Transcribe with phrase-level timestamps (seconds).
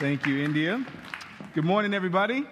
[0.00, 0.82] Thank you, India.
[1.54, 2.46] Good morning, everybody.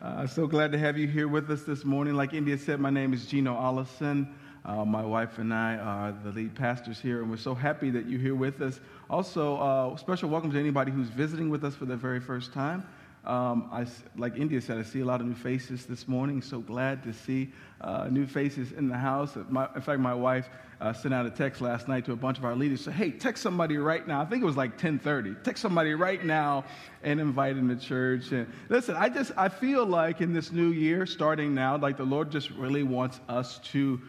[0.00, 2.14] Uh, so glad to have you here with us this morning.
[2.14, 4.34] Like India said, my name is Gino Allison.
[4.64, 8.06] Uh, my wife and I are the lead pastors here, and we're so happy that
[8.06, 8.80] you're here with us.
[9.10, 12.82] Also, uh, special welcome to anybody who's visiting with us for the very first time.
[13.26, 13.86] Um, I,
[14.16, 16.40] like India said, I see a lot of new faces this morning.
[16.40, 19.36] So glad to see uh, new faces in the house.
[19.48, 20.48] My, in fact, my wife
[20.80, 22.82] uh, sent out a text last night to a bunch of our leaders.
[22.82, 25.42] Said, "Hey, text somebody right now." I think it was like 10:30.
[25.42, 26.64] Text somebody right now
[27.02, 28.30] and invite them to church.
[28.30, 32.04] And listen, I just I feel like in this new year, starting now, like the
[32.04, 34.00] Lord just really wants us to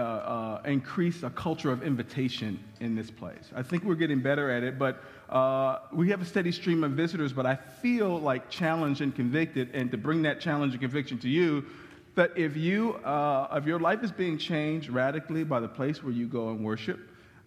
[0.00, 3.50] uh, uh, increase a culture of invitation in this place.
[3.54, 6.92] I think we're getting better at it, but uh, we have a steady stream of
[6.92, 7.32] visitors.
[7.32, 11.28] But I feel like challenged and convicted, and to bring that challenge and conviction to
[11.28, 11.64] you,
[12.16, 16.12] that if you, uh, if your life is being changed radically by the place where
[16.12, 17.00] you go and worship,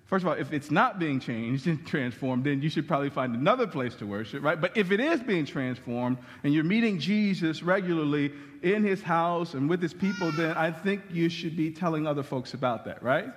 [0.05, 3.33] First of all, if it's not being changed and transformed, then you should probably find
[3.35, 4.61] another place to worship, right?
[4.61, 8.31] But if it is being transformed and you're meeting Jesus regularly
[8.61, 12.21] in his house and with his people, then I think you should be telling other
[12.21, 13.29] folks about that, right?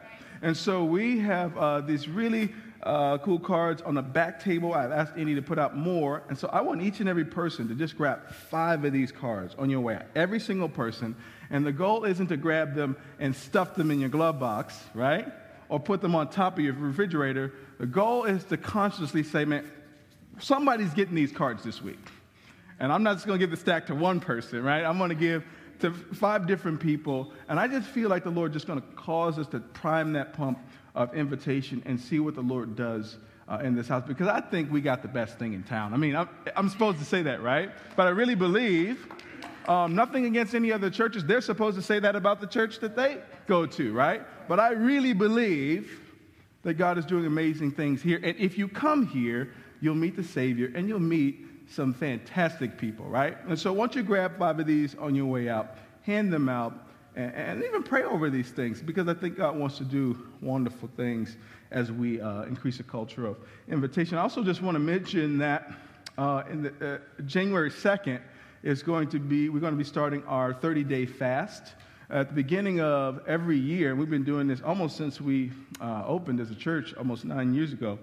[0.43, 2.53] And so we have uh, these really
[2.87, 4.73] uh, cool cards on the back table.
[4.75, 6.23] I've asked Andy to put out more.
[6.29, 9.55] And so I want each and every person to just grab five of these cards
[9.59, 11.17] on your way out, every single person.
[11.51, 15.27] And the goal isn't to grab them and stuff them in your glove box, right?
[15.69, 17.53] or put them on top of your refrigerator.
[17.79, 19.69] The goal is to consciously say, man,
[20.39, 21.99] somebody's getting these cards this week.
[22.79, 24.85] And I'm not just going to give the stack to one person, right?
[24.85, 25.45] I'm going to give
[25.81, 27.33] to five different people.
[27.49, 30.33] And I just feel like the Lord just going to cause us to prime that
[30.33, 30.59] pump
[30.95, 34.73] of invitation and see what the Lord does uh, in this house because I think
[34.73, 35.95] we got the best thing in town.
[35.95, 37.71] I mean, I'm, I'm supposed to say that, right?
[37.95, 39.07] But I really believe
[39.69, 41.25] um, nothing against any other churches.
[41.25, 44.23] They're supposed to say that about the church that they go to, right?
[44.49, 46.01] But I really believe
[46.63, 48.21] that God is doing amazing things here.
[48.23, 53.07] And if you come here, you'll meet the Savior and you'll meet some fantastic people,
[53.07, 53.37] right?
[53.47, 56.87] And so once you grab five of these on your way out, hand them out,
[57.17, 60.89] and, and even pray over these things because I think God wants to do wonderful
[60.97, 61.37] things
[61.71, 63.37] as we uh, increase a culture of
[63.69, 64.19] invitation.
[64.19, 65.73] I also just want to mention that
[66.17, 68.21] uh, in the, uh, January 2nd
[68.63, 71.75] is going to be, we're going to be starting our 30 day fast
[72.09, 75.51] at the beginning of every year, we've been doing this almost since we
[75.81, 77.99] uh, opened as a church almost nine years ago.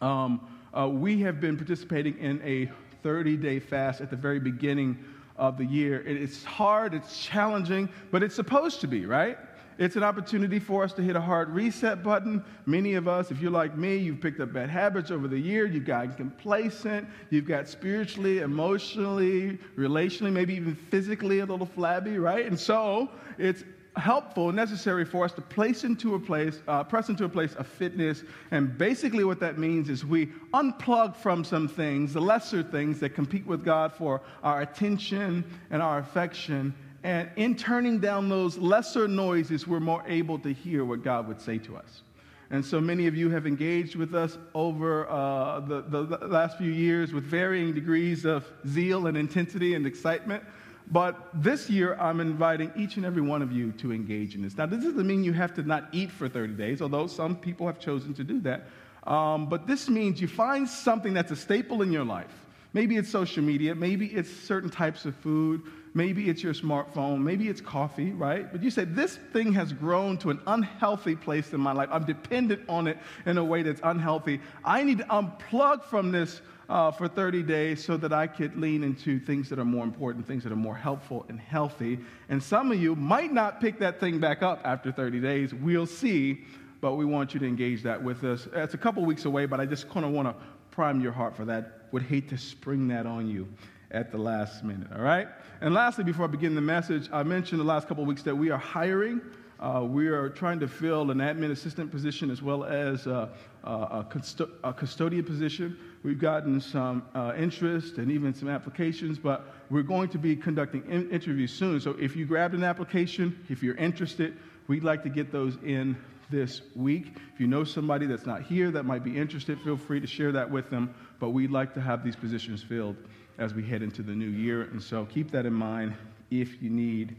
[0.00, 0.40] Um,
[0.76, 2.70] uh, we have been participating in a
[3.02, 4.98] 30 day fast at the very beginning
[5.36, 6.02] of the year.
[6.06, 9.38] It's hard, it's challenging, but it's supposed to be, right?
[9.78, 12.44] It's an opportunity for us to hit a hard reset button.
[12.66, 15.64] Many of us, if you're like me, you've picked up bad habits over the year,
[15.64, 22.44] you've gotten complacent, you've got spiritually, emotionally, relationally, maybe even physically a little flabby, right?
[22.44, 23.64] And so it's
[23.96, 27.66] helpful, necessary for us to place into a place, uh, press into a place of
[27.66, 28.22] fitness.
[28.50, 33.10] And basically, what that means is we unplug from some things, the lesser things that
[33.10, 39.08] compete with God for our attention and our affection, and in turning down those lesser
[39.08, 42.02] noises, we're more able to hear what God would say to us.
[42.50, 46.72] And so many of you have engaged with us over uh, the, the last few
[46.72, 50.42] years with varying degrees of zeal and intensity and excitement.
[50.90, 54.56] But this year, I'm inviting each and every one of you to engage in this.
[54.56, 57.66] Now, this doesn't mean you have to not eat for 30 days, although some people
[57.66, 58.66] have chosen to do that.
[59.04, 62.32] Um, but this means you find something that's a staple in your life.
[62.72, 65.62] Maybe it's social media, maybe it's certain types of food,
[65.92, 67.20] Maybe it's your smartphone.
[67.20, 68.50] Maybe it's coffee, right?
[68.50, 71.88] But you say, this thing has grown to an unhealthy place in my life.
[71.90, 74.40] I'm dependent on it in a way that's unhealthy.
[74.64, 78.84] I need to unplug from this uh, for 30 days so that I could lean
[78.84, 81.98] into things that are more important, things that are more helpful and healthy.
[82.28, 85.52] And some of you might not pick that thing back up after 30 days.
[85.52, 86.44] We'll see,
[86.80, 88.46] but we want you to engage that with us.
[88.54, 90.36] It's a couple weeks away, but I just kind of want to
[90.70, 91.88] prime your heart for that.
[91.90, 93.48] Would hate to spring that on you
[93.90, 95.26] at the last minute, all right?
[95.60, 98.50] And lastly, before I begin the message, I mentioned the last couple weeks that we
[98.50, 99.20] are hiring.
[99.58, 103.28] Uh, we are trying to fill an admin assistant position as well as uh,
[103.64, 105.76] uh, a, custo- a, custodian position.
[106.02, 110.82] We've gotten some uh, interest and even some applications, but we're going to be conducting
[110.88, 111.78] in- interviews soon.
[111.80, 114.36] So if you grabbed an application, if you're interested,
[114.66, 115.96] we'd like to get those in
[116.30, 117.16] this week.
[117.34, 120.32] If you know somebody that's not here that might be interested, feel free to share
[120.32, 120.94] that with them.
[121.18, 122.96] But we'd like to have these positions filled
[123.38, 124.62] as we head into the new year.
[124.62, 125.94] And so keep that in mind
[126.30, 127.16] if you need,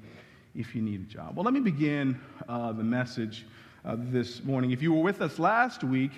[0.55, 1.35] if you need a job.
[1.35, 2.19] Well, let me begin
[2.49, 3.45] uh, the message
[3.85, 4.71] uh, this morning.
[4.71, 6.11] If you were with us last week,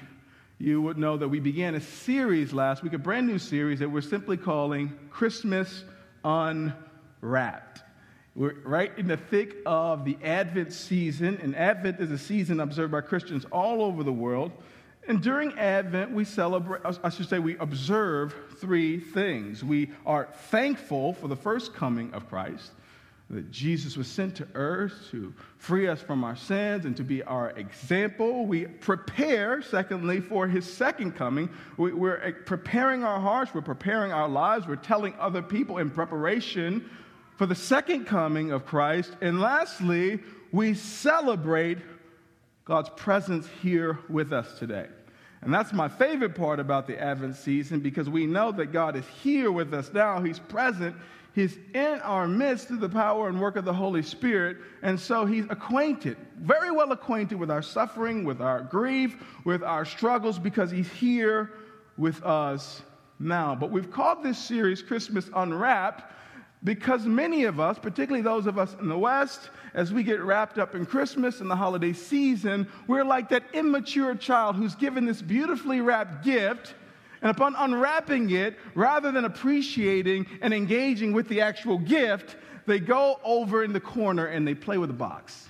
[0.63, 3.89] you would know that we began a series last week, a brand new series that
[3.89, 5.83] we're simply calling Christmas
[6.23, 7.81] Unwrapped.
[8.33, 12.93] We're right in the thick of the Advent season, and Advent is a season observed
[12.93, 14.53] by Christians all over the world.
[15.05, 19.65] And during Advent, we celebrate, I should say, we observe three things.
[19.65, 22.71] We are thankful for the first coming of Christ,
[23.29, 27.23] that Jesus was sent to earth to free us from our sins and to be
[27.23, 28.45] our example.
[28.45, 31.49] We prepare, secondly, for his second coming.
[31.77, 36.89] We, are preparing our hearts, we're preparing our lives, we're telling other people in preparation
[37.37, 39.15] for the second coming of Christ.
[39.21, 40.19] And lastly,
[40.51, 41.79] we celebrate
[42.65, 44.87] God's presence here with us today.
[45.41, 49.05] And that's my favorite part about the Advent season because we know that God is
[49.21, 50.21] here with us now.
[50.21, 50.95] He's present.
[51.33, 54.57] He's in our midst through the power and work of the Holy Spirit.
[54.83, 59.83] And so he's acquainted, very well acquainted with our suffering, with our grief, with our
[59.83, 61.51] struggles because he's here
[61.97, 62.83] with us
[63.19, 63.55] now.
[63.55, 66.11] But we've called this series Christmas Unwrapped
[66.63, 70.57] because many of us, particularly those of us in the West, as we get wrapped
[70.57, 75.21] up in Christmas and the holiday season, we're like that immature child who's given this
[75.21, 76.75] beautifully wrapped gift.
[77.23, 82.35] And upon unwrapping it, rather than appreciating and engaging with the actual gift,
[82.65, 85.47] they go over in the corner and they play with the box.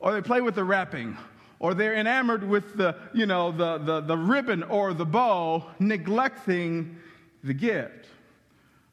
[0.00, 1.14] Or they play with the wrapping.
[1.58, 6.96] Or they're enamored with the, you know, the, the, the ribbon or the bow, neglecting
[7.44, 8.06] the gift.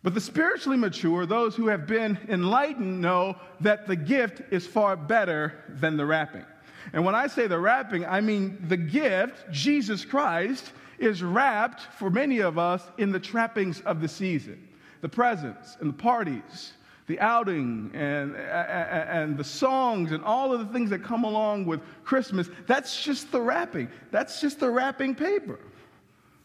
[0.03, 4.98] But the spiritually mature, those who have been enlightened, know that the gift is far
[4.98, 6.45] better than the wrapping.
[6.91, 12.09] And when I say the wrapping, I mean the gift, Jesus Christ, is wrapped for
[12.09, 14.68] many of us in the trappings of the season
[15.01, 16.74] the presents and the parties,
[17.06, 21.80] the outing and, and the songs and all of the things that come along with
[22.03, 22.50] Christmas.
[22.65, 25.59] That's just the wrapping, that's just the wrapping paper.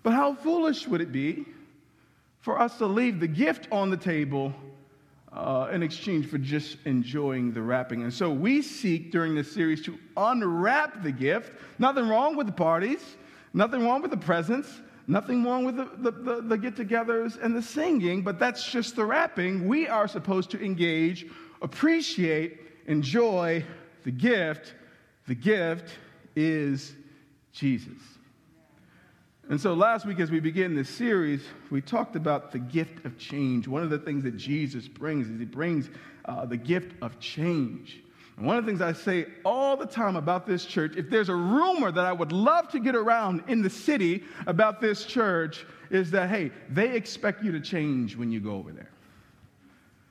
[0.03, 1.47] But how foolish would it be?
[2.41, 4.53] for us to leave the gift on the table
[5.33, 8.03] uh, in exchange for just enjoying the wrapping.
[8.03, 11.53] And so we seek during this series to unwrap the gift.
[11.79, 13.17] Nothing wrong with the parties,
[13.53, 17.55] nothing wrong with the presents, nothing wrong with the, the, the, the get togethers and
[17.55, 19.67] the singing, but that's just the wrapping.
[19.67, 21.27] We are supposed to engage,
[21.63, 23.65] appreciate, enjoy
[24.05, 24.75] the gift.
[25.27, 25.95] The gift
[26.37, 26.95] is
[27.53, 27.99] Jesus.
[29.49, 33.19] And so last week, as we begin this series, we talked about the gift of
[33.19, 33.67] change.
[33.67, 35.91] One of the things that Jesus brings is he brings
[36.25, 38.01] uh, the gift of change.
[38.41, 41.29] And one of the things I say all the time about this church, if there's
[41.29, 45.67] a rumor that I would love to get around in the city about this church,
[45.91, 48.89] is that, hey, they expect you to change when you go over there.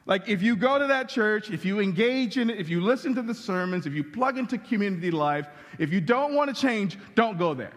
[0.05, 3.15] Like, if you go to that church, if you engage in it, if you listen
[3.15, 5.47] to the sermons, if you plug into community life,
[5.79, 7.73] if you don't want to change, don't go there.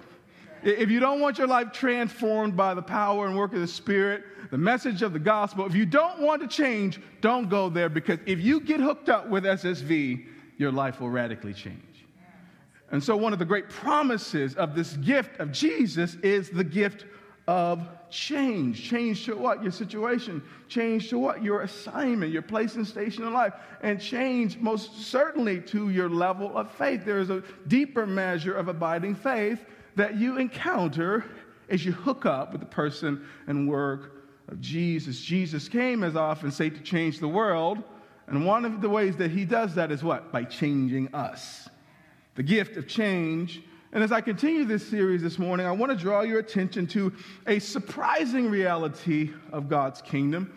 [0.62, 4.24] If you don't want your life transformed by the power and work of the Spirit,
[4.50, 8.18] the message of the gospel, if you don't want to change, don't go there because
[8.26, 10.26] if you get hooked up with SSV,
[10.62, 12.06] your life will radically change.
[12.92, 17.04] And so, one of the great promises of this gift of Jesus is the gift
[17.48, 18.88] of change.
[18.88, 19.62] Change to what?
[19.62, 20.42] Your situation.
[20.68, 21.42] Change to what?
[21.42, 23.54] Your assignment, your place and station in life.
[23.82, 27.04] And change most certainly to your level of faith.
[27.04, 29.64] There is a deeper measure of abiding faith
[29.96, 31.24] that you encounter
[31.68, 35.20] as you hook up with the person and work of Jesus.
[35.20, 37.82] Jesus came, as I often say, to change the world.
[38.26, 40.32] And one of the ways that he does that is what?
[40.32, 41.68] By changing us.
[42.34, 43.62] The gift of change.
[43.92, 47.12] And as I continue this series this morning, I want to draw your attention to
[47.46, 50.52] a surprising reality of God's kingdom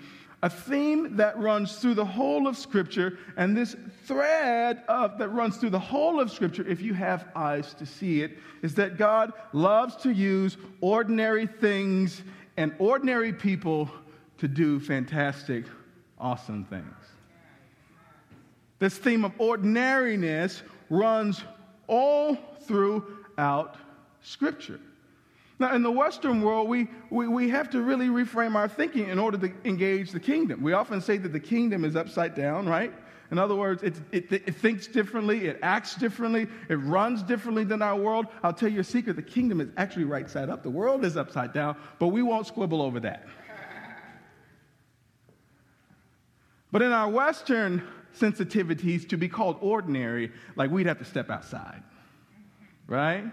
[0.46, 5.58] a theme that runs through the whole of Scripture, and this thread of, that runs
[5.58, 9.34] through the whole of Scripture, if you have eyes to see it, is that God
[9.54, 12.22] loves to use ordinary things
[12.58, 13.90] and ordinary people
[14.38, 15.66] to do fantastic,
[16.20, 17.05] awesome things.
[18.80, 21.44] This theme of ordinariness runs
[21.88, 23.78] all throughout
[24.22, 24.80] Scripture.
[25.58, 29.18] Now, in the Western world, we, we, we have to really reframe our thinking in
[29.18, 30.62] order to engage the kingdom.
[30.62, 32.92] We often say that the kingdom is upside down, right?
[33.32, 37.82] In other words, it, it, it, thinks differently, it acts differently, it runs differently than
[37.82, 38.28] our world.
[38.44, 40.62] I'll tell you a secret the kingdom is actually right side up.
[40.62, 43.26] The world is upside down, but we won't squibble over that.
[46.72, 47.82] But in our Western
[48.20, 51.84] sensitivities, to be called ordinary, like we'd have to step outside,
[52.88, 53.26] right?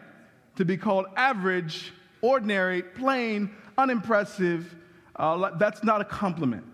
[0.56, 4.74] To be called average, ordinary, plain, unimpressive,
[5.16, 6.64] uh, that's not a compliment.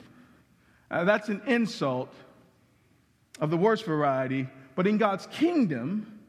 [0.91, 2.13] Uh, that's an insult
[3.41, 4.49] of the worst variety.
[4.75, 6.21] But in God's kingdom,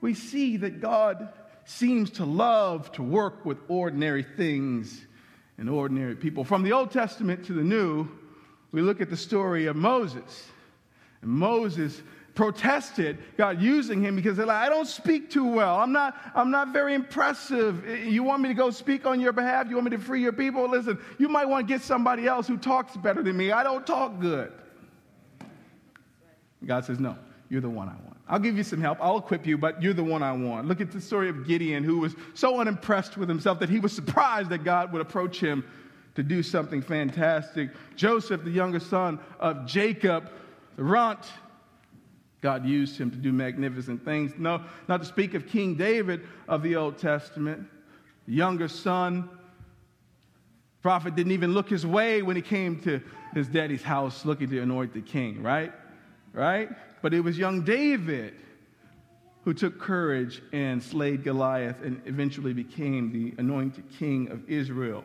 [0.00, 1.28] we see that God
[1.64, 5.06] seems to love to work with ordinary things
[5.58, 6.42] and ordinary people.
[6.42, 8.08] From the Old Testament to the New,
[8.72, 10.46] we look at the story of Moses.
[11.22, 12.02] And Moses
[12.34, 15.76] protested God using him because they're like, I don't speak too well.
[15.76, 17.86] I'm not, I'm not very impressive.
[17.86, 19.68] You want me to go speak on your behalf?
[19.68, 20.68] You want me to free your people?
[20.68, 23.52] Listen, you might want to get somebody else who talks better than me.
[23.52, 24.52] I don't talk good.
[26.64, 27.16] God says, No,
[27.48, 28.16] you're the one I want.
[28.28, 28.98] I'll give you some help.
[29.00, 30.68] I'll equip you, but you're the one I want.
[30.68, 33.92] Look at the story of Gideon, who was so unimpressed with himself that he was
[33.92, 35.64] surprised that God would approach him
[36.14, 37.70] to do something fantastic.
[37.96, 40.30] Joseph, the younger son of Jacob,
[40.80, 41.26] runt,
[42.40, 44.32] God used him to do magnificent things.
[44.38, 47.66] No, not to speak of King David of the Old Testament,
[48.26, 49.28] the younger son.
[50.82, 53.02] Prophet didn't even look his way when he came to
[53.34, 55.72] his daddy's house looking to anoint the king, right?
[56.32, 56.70] Right?
[57.02, 58.34] But it was young David
[59.44, 65.04] who took courage and slayed Goliath and eventually became the anointed king of Israel.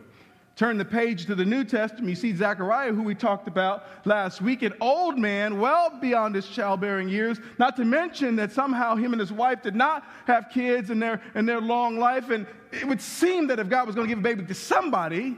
[0.56, 4.42] Turn the page to the New Testament, you see Zechariah, who we talked about last
[4.42, 9.12] week, an old man, well beyond his childbearing years, not to mention that somehow him
[9.12, 12.30] and his wife did not have kids in their, in their long life.
[12.30, 15.36] And it would seem that if God was going to give a baby to somebody,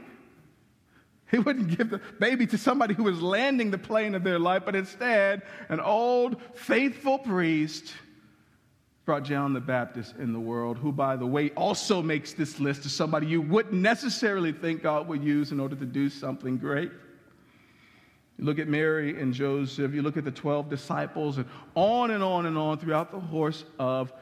[1.32, 4.62] he wouldn't give the baby to somebody who was landing the plane of their life,
[4.64, 7.92] but instead, an old, faithful priest
[9.08, 12.84] brought John the Baptist in the world, who, by the way, also makes this list
[12.84, 16.90] of somebody you wouldn't necessarily think God would use in order to do something great.
[18.36, 22.22] You look at Mary and Joseph, you look at the 12 disciples, and on and
[22.22, 24.12] on and on throughout the course of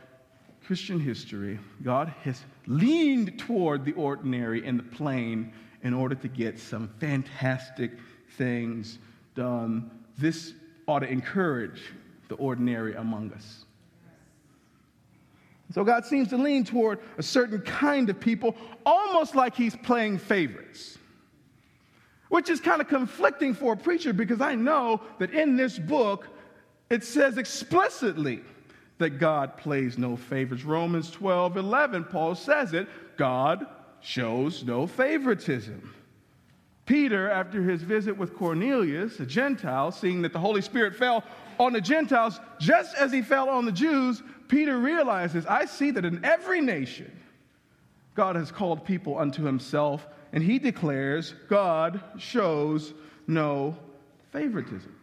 [0.64, 5.52] Christian history, God has leaned toward the ordinary and the plain
[5.82, 7.90] in order to get some fantastic
[8.36, 9.00] things
[9.34, 9.90] done.
[10.16, 10.54] This
[10.86, 11.82] ought to encourage
[12.28, 13.65] the ordinary among us.
[15.72, 20.18] So God seems to lean toward a certain kind of people, almost like he's playing
[20.18, 20.98] favorites,
[22.28, 26.28] which is kind of conflicting for a preacher because I know that in this book
[26.88, 28.42] it says explicitly
[28.98, 30.64] that God plays no favorites.
[30.64, 33.66] Romans 12 11, Paul says it God
[34.00, 35.94] shows no favoritism.
[36.86, 41.24] Peter, after his visit with Cornelius, a Gentile, seeing that the Holy Spirit fell
[41.58, 46.04] on the Gentiles just as he fell on the Jews, Peter realizes, I see that
[46.04, 47.10] in every nation,
[48.14, 52.94] God has called people unto himself, and he declares God shows
[53.26, 53.76] no
[54.32, 54.94] favoritism.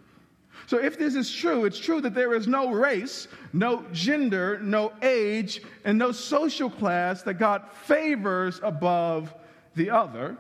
[0.68, 4.94] So, if this is true, it's true that there is no race, no gender, no
[5.02, 9.34] age, and no social class that God favors above
[9.76, 10.38] the other.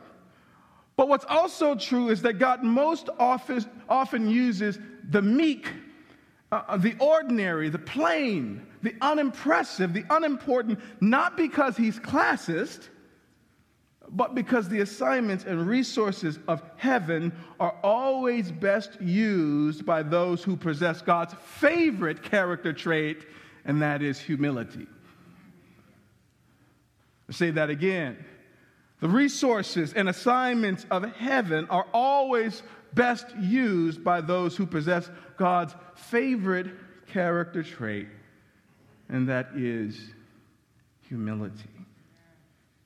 [0.95, 4.79] But what's also true is that God most often, often uses
[5.09, 5.67] the meek,
[6.53, 12.89] uh, the ordinary, the plain, the unimpressive, the unimportant, not because he's classist,
[14.09, 20.55] but because the assignments and resources of heaven are always best used by those who
[20.55, 23.25] possess God's favorite character trait,
[23.65, 24.87] and that is humility.
[27.27, 28.23] I'll say that again.
[28.99, 32.61] The resources and assignments of heaven are always
[32.95, 36.67] best used by those who possess God's favorite
[37.07, 38.07] character trait,
[39.09, 39.99] and that is
[41.07, 41.69] humility.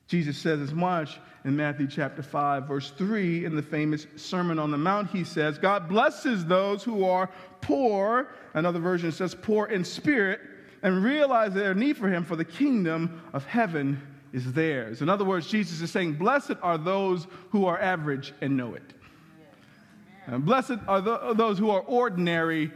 [0.06, 4.70] Jesus says as much in Matthew chapter 5, verse 3, in the famous Sermon on
[4.70, 5.10] the Mount.
[5.10, 10.40] He says, God blesses those who are poor, another version says, poor in spirit,
[10.82, 14.00] and realize their need for Him, for the kingdom of heaven
[14.32, 15.02] is theirs.
[15.02, 18.94] In other words, Jesus is saying, Blessed are those who are average and know it.
[20.28, 22.70] And blessed are the, those who are ordinary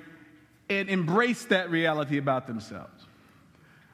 [0.71, 3.07] and embrace that reality about themselves.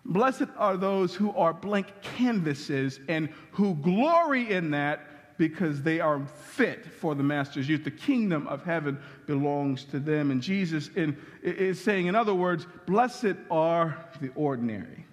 [0.04, 5.00] Blessed are those who are blank canvases and who glory in that
[5.38, 7.80] because they are fit for the master's use.
[7.82, 10.30] The kingdom of heaven belongs to them.
[10.30, 15.04] And Jesus in, is saying, in other words, blessed are the ordinary,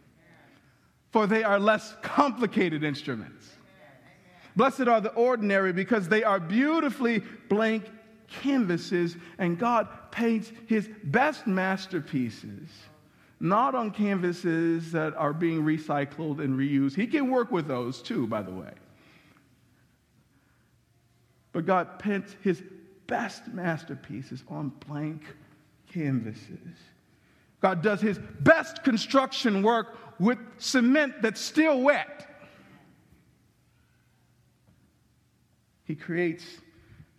[1.12, 3.50] for they are less complicated instruments.
[4.56, 7.84] Blessed are the ordinary because they are beautifully blank
[8.27, 12.70] canvases, and God paints his best masterpieces
[13.39, 16.96] not on canvases that are being recycled and reused.
[16.96, 18.72] He can work with those too, by the way.
[21.51, 22.63] But God paints his
[23.08, 25.22] best masterpieces on blank
[25.91, 26.75] canvases.
[27.62, 32.27] God does his best construction work with cement that's still wet.
[35.86, 36.44] He creates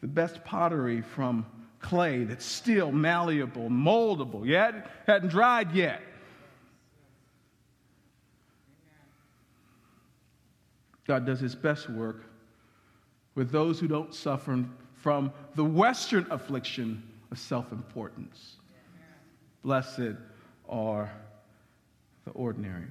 [0.06, 1.44] the best pottery from
[1.80, 6.00] clay that's still malleable, moldable, yet hadn't dried yet.
[11.08, 12.24] God does his best work
[13.34, 18.56] with those who don't suffer from the Western affliction of self importance.
[19.64, 20.14] Blessed
[20.68, 21.10] are
[22.24, 22.86] the ordinary.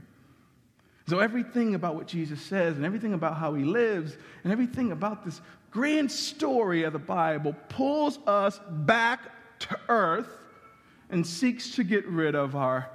[1.07, 5.23] So, everything about what Jesus says, and everything about how he lives, and everything about
[5.23, 5.39] this
[5.75, 9.19] grand story of the Bible pulls us back
[9.59, 10.29] to earth
[11.09, 12.89] and seeks to get rid of our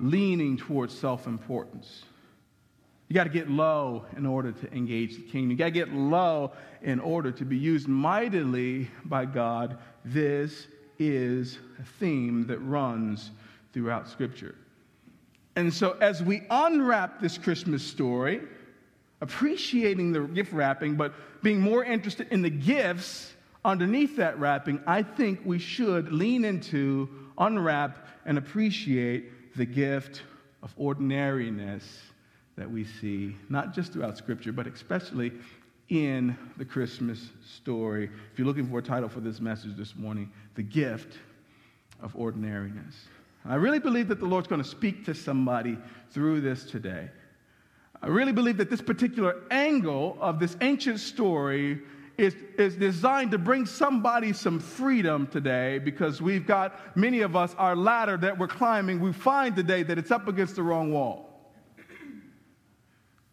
[0.00, 2.02] leaning towards self importance.
[3.08, 5.52] You got to get low in order to engage the kingdom.
[5.52, 6.52] You got to get low
[6.82, 9.78] in order to be used mightily by God.
[10.04, 10.66] This
[10.98, 13.30] is a theme that runs
[13.72, 14.56] throughout Scripture.
[15.56, 18.42] And so, as we unwrap this Christmas story,
[19.26, 23.32] appreciating the gift wrapping, but being more interested in the gifts
[23.64, 30.22] underneath that wrapping, I think we should lean into, unwrap, and appreciate the gift
[30.62, 31.84] of ordinariness
[32.56, 35.32] that we see, not just throughout Scripture, but especially
[35.88, 38.08] in the Christmas story.
[38.32, 41.18] If you're looking for a title for this message this morning, The Gift
[42.00, 42.94] of Ordinariness.
[43.44, 45.76] I really believe that the Lord's going to speak to somebody
[46.10, 47.10] through this today.
[48.02, 51.80] I really believe that this particular angle of this ancient story
[52.18, 57.54] is, is designed to bring somebody some freedom today because we've got many of us,
[57.58, 61.26] our ladder that we're climbing, we find today that it's up against the wrong wall.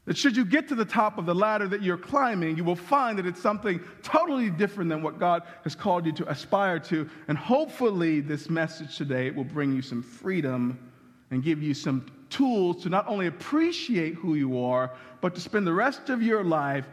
[0.05, 2.75] That should you get to the top of the ladder that you're climbing, you will
[2.75, 7.10] find that it's something totally different than what God has called you to aspire to.
[7.29, 10.91] And hopefully, this message today will bring you some freedom
[11.32, 15.67] and give you some tools to not only appreciate who you are, but to spend
[15.67, 16.85] the rest of your life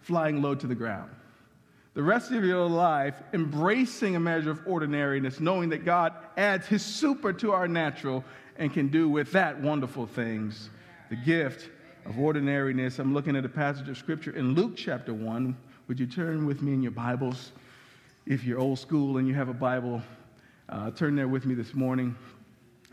[0.00, 1.10] flying low to the ground.
[1.94, 6.84] The rest of your life embracing a measure of ordinariness, knowing that God adds his
[6.84, 8.24] super to our natural
[8.56, 10.70] and can do with that wonderful things.
[11.10, 11.70] The gift
[12.04, 12.98] of ordinariness.
[12.98, 15.56] I'm looking at a passage of scripture in Luke chapter 1.
[15.88, 17.52] Would you turn with me in your Bibles?
[18.26, 20.02] If you're old school and you have a Bible,
[20.68, 22.14] uh, turn there with me this morning.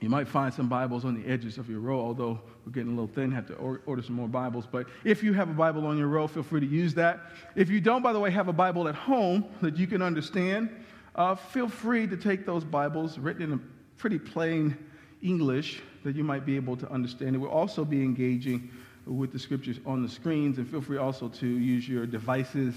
[0.01, 2.95] You might find some Bibles on the edges of your row, although we're getting a
[3.01, 4.67] little thin, have to order some more Bibles.
[4.69, 7.21] But if you have a Bible on your row, feel free to use that.
[7.55, 10.69] If you don't, by the way, have a Bible at home that you can understand,
[11.15, 13.59] uh, feel free to take those Bibles written in a
[13.97, 14.77] pretty plain
[15.21, 17.33] English that you might be able to understand.
[17.33, 18.69] It will also be engaging
[19.05, 22.75] with the scriptures on the screens, and feel free also to use your devices,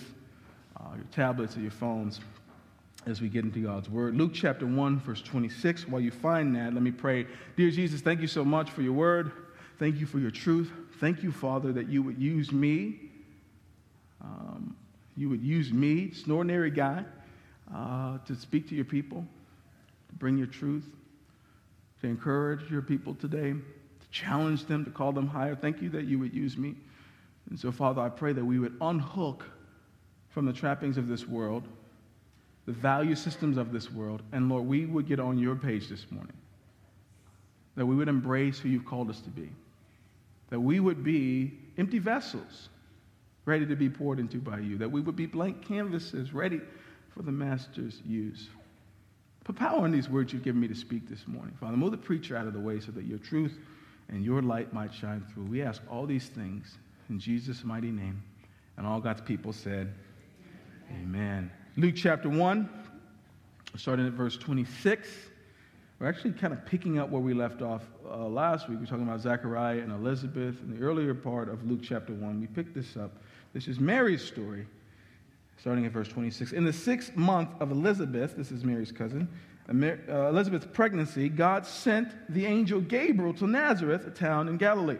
[0.76, 2.20] uh, your tablets, or your phones
[3.08, 4.16] as we get into God's word.
[4.16, 5.88] Luke chapter 1, verse 26.
[5.88, 7.26] While you find that, let me pray.
[7.56, 9.32] Dear Jesus, thank you so much for your word.
[9.78, 10.70] Thank you for your truth.
[11.00, 13.00] Thank you, Father, that you would use me.
[14.20, 14.76] Um,
[15.16, 17.04] you would use me, an ordinary guy,
[17.74, 19.24] uh, to speak to your people,
[20.08, 20.84] to bring your truth,
[22.02, 25.54] to encourage your people today to challenge them, to call them higher.
[25.54, 26.74] Thank you that you would use me.
[27.50, 29.44] And so, Father, I pray that we would unhook
[30.28, 31.66] from the trappings of this world,
[32.68, 36.04] the value systems of this world, and Lord, we would get on your page this
[36.10, 36.34] morning.
[37.76, 39.48] That we would embrace who you've called us to be.
[40.50, 42.68] That we would be empty vessels,
[43.46, 44.76] ready to be poured into by you.
[44.76, 46.60] That we would be blank canvases, ready
[47.14, 48.50] for the Master's use.
[49.44, 51.56] Put power in these words you've given me to speak this morning.
[51.58, 53.56] Father, move the preacher out of the way so that your truth
[54.10, 55.44] and your light might shine through.
[55.44, 56.76] We ask all these things
[57.08, 58.22] in Jesus' mighty name.
[58.76, 59.94] And all God's people said,
[61.00, 61.50] Amen.
[61.78, 62.68] Luke chapter 1,
[63.76, 65.08] starting at verse 26.
[66.00, 68.80] We're actually kind of picking up where we left off uh, last week.
[68.80, 72.40] We are talking about Zechariah and Elizabeth in the earlier part of Luke chapter 1.
[72.40, 73.12] We picked this up.
[73.54, 74.66] This is Mary's story,
[75.60, 76.50] starting at verse 26.
[76.50, 79.28] In the sixth month of Elizabeth, this is Mary's cousin,
[79.68, 84.98] uh, Elizabeth's pregnancy, God sent the angel Gabriel to Nazareth, a town in Galilee,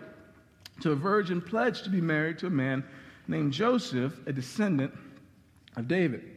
[0.82, 2.84] to a virgin pledged to be married to a man
[3.26, 4.96] named Joseph, a descendant
[5.74, 6.36] of David.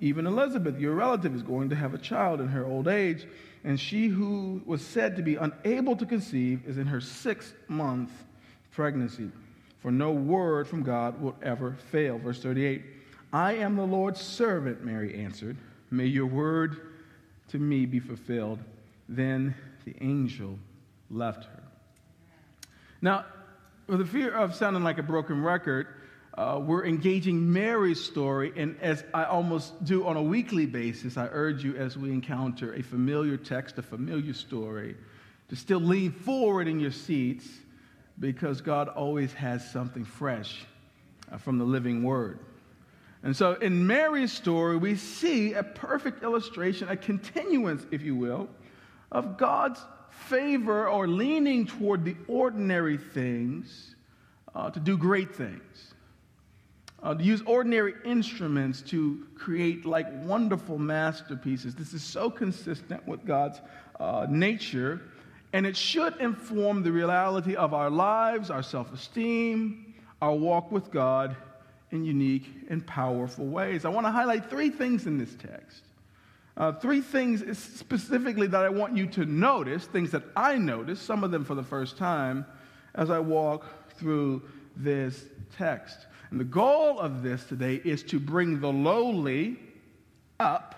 [0.00, 3.26] Even Elizabeth, your relative, is going to have a child in her old age,
[3.64, 8.10] and she who was said to be unable to conceive is in her sixth month
[8.70, 9.30] pregnancy.
[9.80, 12.18] For no word from God will ever fail.
[12.18, 12.82] Verse 38
[13.32, 15.56] I am the Lord's servant, Mary answered.
[15.90, 16.92] May your word
[17.48, 18.60] to me be fulfilled.
[19.08, 20.58] Then the angel
[21.10, 21.62] left her.
[23.00, 23.26] Now,
[23.86, 25.86] with the fear of sounding like a broken record,
[26.38, 31.26] uh, we're engaging Mary's story, and as I almost do on a weekly basis, I
[31.32, 34.94] urge you as we encounter a familiar text, a familiar story,
[35.48, 37.44] to still lean forward in your seats
[38.20, 40.64] because God always has something fresh
[41.32, 42.38] uh, from the living word.
[43.24, 48.48] And so in Mary's story, we see a perfect illustration, a continuance, if you will,
[49.10, 53.96] of God's favor or leaning toward the ordinary things
[54.54, 55.87] uh, to do great things.
[57.00, 61.74] Uh, to use ordinary instruments to create like wonderful masterpieces.
[61.74, 63.60] This is so consistent with God's
[64.00, 65.02] uh, nature,
[65.52, 70.90] and it should inform the reality of our lives, our self esteem, our walk with
[70.90, 71.36] God,
[71.90, 73.84] in unique and powerful ways.
[73.84, 75.82] I want to highlight three things in this text.
[76.56, 81.22] Uh, three things specifically that I want you to notice, things that I noticed, some
[81.22, 82.44] of them for the first time,
[82.96, 83.64] as I walk
[83.96, 84.42] through
[84.76, 86.06] this text.
[86.30, 89.58] And the goal of this today is to bring the lowly
[90.38, 90.74] up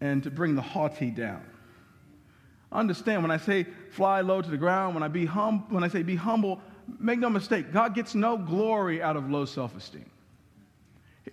[0.00, 1.44] and to bring the haughty down.
[2.72, 5.88] Understand when I say fly low to the ground, when I, be hum- when I
[5.88, 6.60] say be humble,
[6.98, 10.10] make no mistake, God gets no glory out of low self esteem.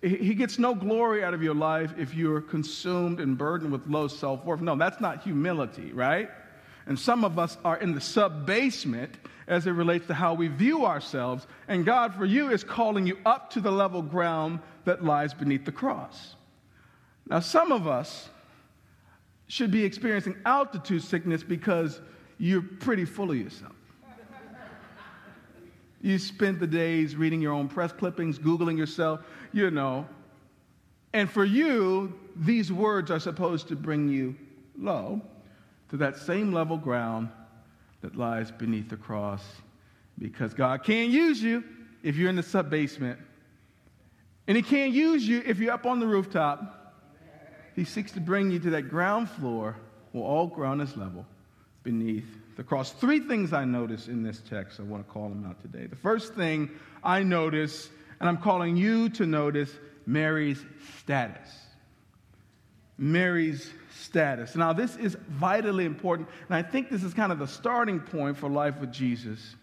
[0.02, 4.08] He gets no glory out of your life if you're consumed and burdened with low
[4.08, 4.60] self worth.
[4.60, 6.30] No, that's not humility, right?
[6.86, 9.16] And some of us are in the sub basement
[9.48, 11.48] as it relates to how we view ourselves.
[11.68, 15.66] And God, for you, is calling you up to the level ground that lies beneath
[15.66, 16.36] the cross.
[17.28, 18.30] Now, some of us
[19.48, 22.02] should be experiencing altitude sickness because
[22.38, 23.74] you're pretty full of yourself.
[26.02, 29.22] You spent the days reading your own press clippings, Googling yourself,
[29.54, 30.06] you know.
[31.14, 34.36] And for you, these words are supposed to bring you
[34.78, 35.22] low
[35.90, 37.30] to that same level ground
[38.04, 39.42] that lies beneath the cross
[40.20, 41.64] because God can't use you
[42.04, 43.18] if you're in the sub basement.
[44.48, 46.94] And He can't use you if you're up on the rooftop.
[47.76, 49.78] He seeks to bring you to that ground floor
[50.12, 51.26] where all ground is level
[51.82, 52.92] beneath the cross.
[52.92, 54.80] Three things I notice in this text.
[54.80, 55.88] I want to call them out today.
[55.88, 56.70] The first thing
[57.04, 57.90] I notice,
[58.20, 59.72] and I'm calling you to notice,
[60.06, 60.64] Mary's
[61.00, 61.50] status.
[62.98, 64.56] Mary's status.
[64.56, 68.38] Now, this is vitally important, and I think this is kind of the starting point
[68.38, 69.56] for life with Jesus.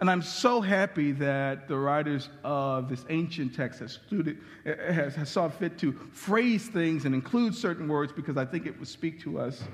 [0.00, 5.28] And I'm so happy that the writers of this ancient text has, studed, has, has
[5.28, 9.20] saw fit to phrase things and include certain words because I think it would speak
[9.22, 9.64] to us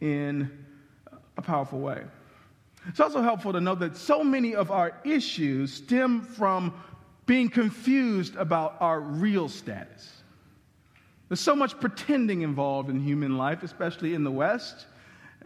[0.00, 0.48] in
[1.36, 2.04] a powerful way.
[2.86, 6.72] It's also helpful to know that so many of our issues stem from
[7.26, 10.22] being confused about our real status.
[11.28, 14.86] There's so much pretending involved in human life, especially in the West,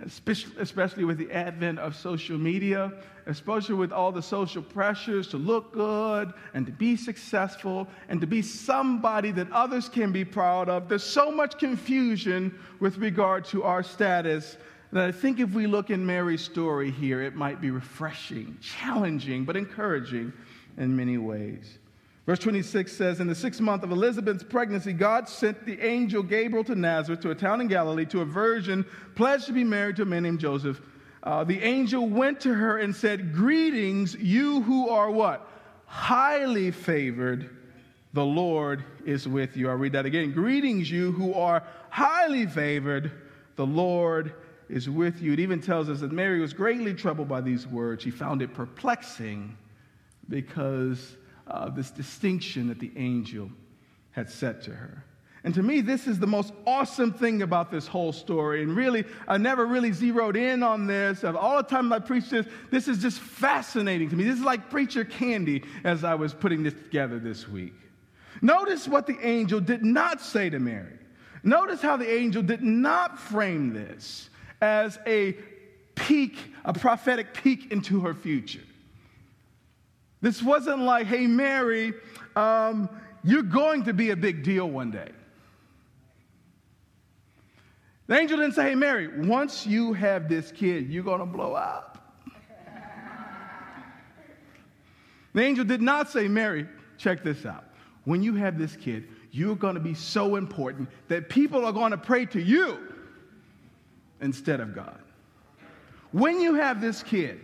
[0.01, 2.93] especially with the advent of social media,
[3.27, 8.27] especially with all the social pressures to look good and to be successful and to
[8.27, 10.89] be somebody that others can be proud of.
[10.89, 14.57] There's so much confusion with regard to our status
[14.93, 19.45] that I think if we look in Mary's story here, it might be refreshing, challenging,
[19.45, 20.33] but encouraging
[20.77, 21.79] in many ways.
[22.29, 26.63] Verse 26 says, In the sixth month of Elizabeth's pregnancy, God sent the angel Gabriel
[26.65, 30.03] to Nazareth, to a town in Galilee, to a virgin pledged to be married to
[30.03, 30.79] a man named Joseph.
[31.23, 35.49] Uh, the angel went to her and said, Greetings, you who are what?
[35.87, 37.49] Highly favored.
[38.13, 39.71] The Lord is with you.
[39.71, 40.33] I'll read that again.
[40.33, 43.11] Greetings, you who are highly favored.
[43.57, 44.35] The Lord
[44.69, 45.33] is with you.
[45.33, 48.03] It even tells us that Mary was greatly troubled by these words.
[48.03, 49.57] She found it perplexing
[50.29, 51.17] because
[51.49, 53.51] of this distinction that the angel
[54.11, 55.05] had said to her.
[55.45, 58.63] And to me, this is the most awesome thing about this whole story.
[58.63, 61.23] And really, I never really zeroed in on this.
[61.25, 64.25] All the time I preach this, this is just fascinating to me.
[64.25, 67.75] This is like preacher candy as I was putting this together this week.
[68.43, 70.99] Notice what the angel did not say to Mary.
[71.45, 74.29] Notice how the angel did not frame this
[74.61, 75.37] as a
[75.95, 78.61] peek, a prophetic peek into her future.
[80.21, 81.95] This wasn't like, hey, Mary,
[82.35, 82.89] um,
[83.23, 85.11] you're going to be a big deal one day.
[88.09, 91.53] The angel didn't say, hey, Mary, once you have this kid, you're going to blow
[91.53, 92.17] up.
[95.35, 97.65] the angel did not say, Mary, check this out.
[98.05, 101.91] When you have this kid, you're going to be so important that people are going
[101.91, 102.79] to pray to you
[104.23, 104.99] instead of God.
[106.13, 107.41] When you have this kid,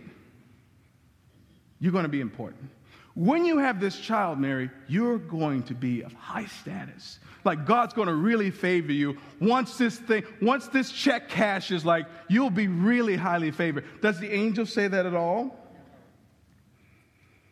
[1.85, 2.71] you're going to be important.
[3.13, 7.19] when you have this child, Mary, you're going to be of high status.
[7.43, 9.17] Like God's going to really favor you.
[9.39, 13.85] Once this thing, once this check cashes, like you'll be really highly favored.
[14.01, 15.55] Does the angel say that at all?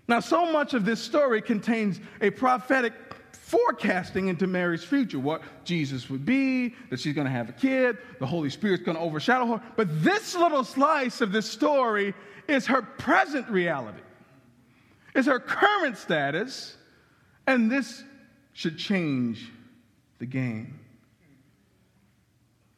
[0.07, 2.93] Now, so much of this story contains a prophetic
[3.31, 7.99] forecasting into Mary's future, what Jesus would be, that she's going to have a kid,
[8.19, 9.61] the Holy Spirit's going to overshadow her.
[9.77, 12.15] But this little slice of this story
[12.47, 13.99] is her present reality
[15.15, 16.75] is her current status,
[17.45, 18.03] and this
[18.53, 19.49] should change
[20.19, 20.79] the game.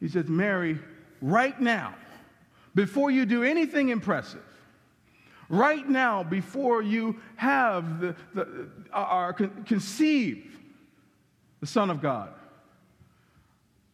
[0.00, 0.78] He says, Mary,
[1.20, 1.94] right now,
[2.74, 4.44] before you do anything impressive,
[5.48, 10.58] right now, before you have the, the uh, are conceive
[11.60, 12.30] the Son of God,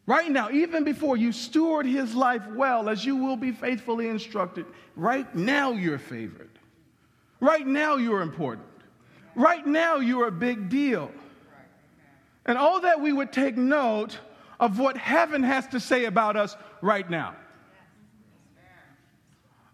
[0.06, 4.66] right now, even before you steward his life well, as you will be faithfully instructed,
[4.96, 6.50] right now you're favored.
[7.42, 8.68] Right now, you're important.
[9.34, 11.10] Right now, you're a big deal.
[12.46, 14.16] And all that we would take note
[14.60, 17.34] of what heaven has to say about us right now.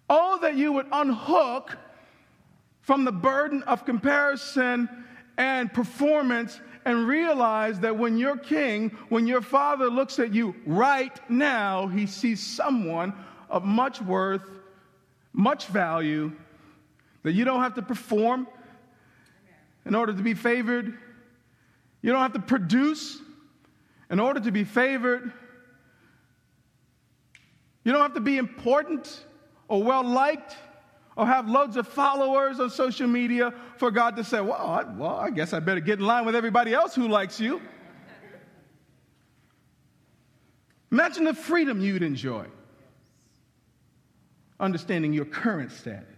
[0.08, 1.76] All that you would unhook
[2.80, 4.88] from the burden of comparison
[5.36, 11.20] and performance and realize that when your king, when your father looks at you right
[11.28, 13.12] now, he sees someone
[13.50, 14.48] of much worth,
[15.34, 16.32] much value,
[17.28, 18.48] that you don't have to perform
[19.84, 20.96] in order to be favored.
[22.00, 23.20] You don't have to produce
[24.10, 25.30] in order to be favored.
[27.84, 29.26] You don't have to be important
[29.68, 30.56] or well liked
[31.16, 35.16] or have loads of followers on social media for God to say, well I, well,
[35.16, 37.60] I guess I better get in line with everybody else who likes you.
[40.90, 42.46] Imagine the freedom you'd enjoy
[44.58, 46.17] understanding your current status.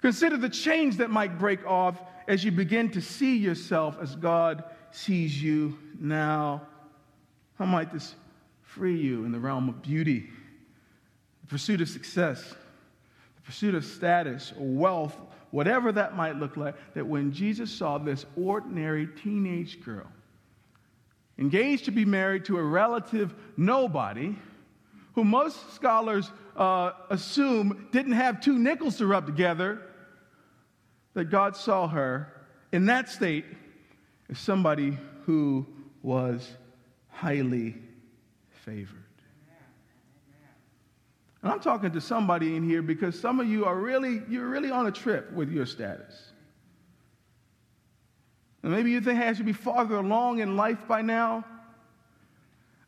[0.00, 4.62] Consider the change that might break off as you begin to see yourself as God
[4.90, 6.62] sees you now.
[7.58, 8.14] How might this
[8.62, 10.30] free you in the realm of beauty,
[11.40, 12.54] the pursuit of success,
[13.36, 15.16] the pursuit of status or wealth,
[15.50, 16.76] whatever that might look like?
[16.94, 20.06] That when Jesus saw this ordinary teenage girl
[21.38, 24.36] engaged to be married to a relative nobody,
[25.14, 29.80] who most scholars uh, assume didn't have two nickels to rub together,
[31.14, 32.32] that God saw her
[32.72, 33.44] in that state
[34.28, 35.66] as somebody who
[36.02, 36.50] was
[37.08, 37.76] highly
[38.64, 39.04] favored.
[41.42, 44.72] And I'm talking to somebody in here because some of you are really, you're really
[44.72, 46.32] on a trip with your status.
[48.64, 51.44] And maybe you think, hey, I should be farther along in life by now.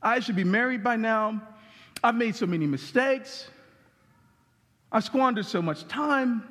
[0.02, 1.40] I should be married by now.
[2.02, 3.46] I've made so many mistakes.
[4.92, 6.42] I've squandered so much time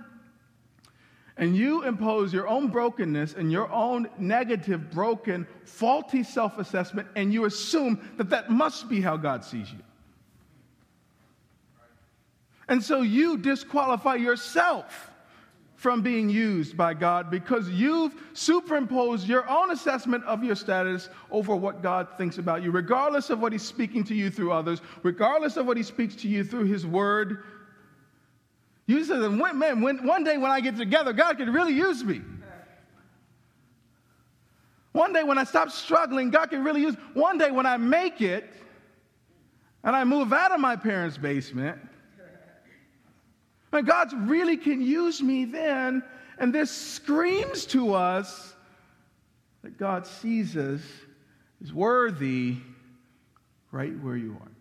[1.40, 7.34] and you impose your own brokenness and your own negative, broken, faulty self assessment, and
[7.34, 9.80] you assume that that must be how God sees you.
[12.68, 15.10] And so you disqualify yourself
[15.76, 21.56] from being used by God because you've superimposed your own assessment of your status over
[21.56, 25.56] what God thinks about you, regardless of what He's speaking to you through others, regardless
[25.56, 27.44] of what He speaks to you through His Word
[28.90, 32.22] you said, man, when, one day when I get together, God could really use me.
[34.94, 36.96] One day when I stop struggling, God can really use.
[37.14, 38.52] One day when I make it
[39.84, 41.80] and I move out of my parents' basement,
[43.72, 46.02] and God really can use me then.
[46.40, 48.56] And this screams to us
[49.62, 50.82] that God sees us
[51.62, 52.58] as worthy
[53.72, 54.52] right where you are.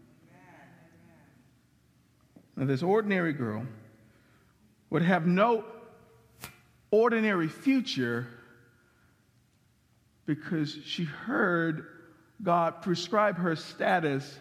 [2.56, 3.64] Now, this ordinary girl
[4.90, 5.64] would have no
[6.90, 8.26] ordinary future
[10.26, 11.86] because she heard
[12.42, 14.38] God prescribe her status,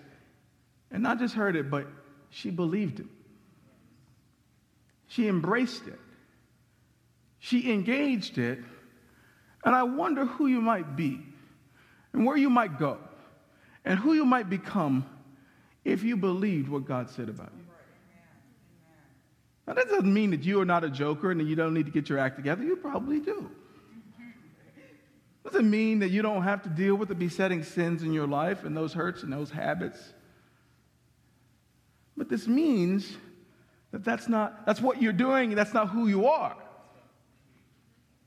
[0.92, 1.88] and not just heard it, but
[2.30, 3.08] she believed it.
[5.08, 6.00] She embraced it.
[7.40, 8.60] She engaged it.
[9.66, 11.20] And I wonder who you might be,
[12.14, 13.00] and where you might go,
[13.84, 15.06] and who you might become
[15.84, 17.67] if you believed what God said about you.
[19.68, 21.86] Now, that doesn't mean that you are not a joker and that you don't need
[21.86, 22.64] to get your act together.
[22.64, 23.52] You probably do.
[25.44, 28.64] Doesn't mean that you don't have to deal with the besetting sins in your life
[28.64, 30.14] and those hurts and those habits.
[32.18, 33.16] But this means
[33.92, 36.58] that that's not that's what you're doing, that's not who you are.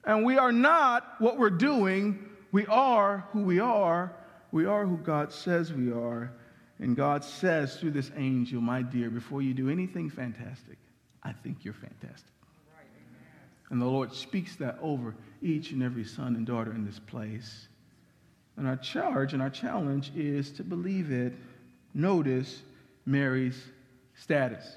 [0.04, 4.14] And we are not what we're doing, we are who we are.
[4.52, 6.32] We are who God says we are.
[6.78, 10.78] And God says through this angel, my dear, before you do anything fantastic,
[11.22, 12.30] I think you're fantastic.
[13.70, 17.68] And the Lord speaks that over each and every son and daughter in this place.
[18.56, 21.34] And our charge and our challenge is to believe it.
[21.94, 22.62] Notice
[23.06, 23.62] Mary's
[24.14, 24.76] status.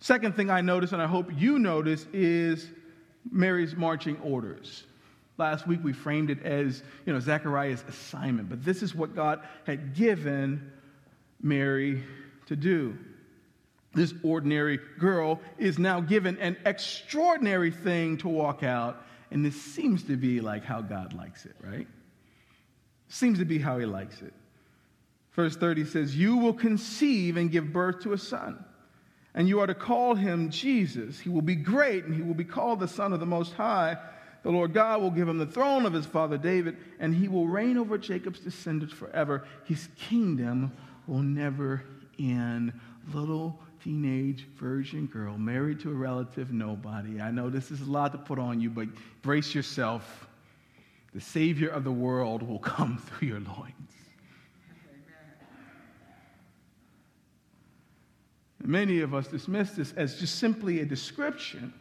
[0.00, 2.68] Second thing I notice, and I hope you notice, is
[3.30, 4.84] Mary's marching orders.
[5.38, 9.42] Last week we framed it as, you know, Zechariah's assignment, but this is what God
[9.64, 10.72] had given
[11.40, 12.02] Mary
[12.46, 12.96] to do.
[13.94, 20.02] This ordinary girl is now given an extraordinary thing to walk out, and this seems
[20.04, 21.86] to be like how God likes it, right?
[23.08, 24.32] Seems to be how he likes it.
[25.32, 28.64] Verse 30 says, You will conceive and give birth to a son
[29.34, 31.18] and you are to call him Jesus.
[31.18, 33.96] He will be great, and he will be called the Son of the Most High.
[34.42, 37.46] The Lord God will give him the throne of his father David, and he will
[37.46, 39.44] reign over Jacob's descendants forever.
[39.64, 40.72] His kingdom
[41.06, 41.84] will never
[42.18, 42.72] end.
[43.12, 47.20] Little teenage virgin girl married to a relative nobody.
[47.20, 48.88] I know this is a lot to put on you, but
[49.22, 50.28] brace yourself.
[51.14, 53.74] The Savior of the world will come through your loins.
[58.64, 61.74] Many of us dismiss this as just simply a description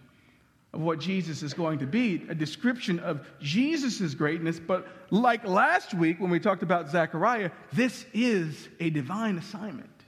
[0.74, 4.60] of what Jesus is going to be, a description of Jesus' greatness.
[4.60, 10.01] But like last week when we talked about Zechariah, this is a divine assignment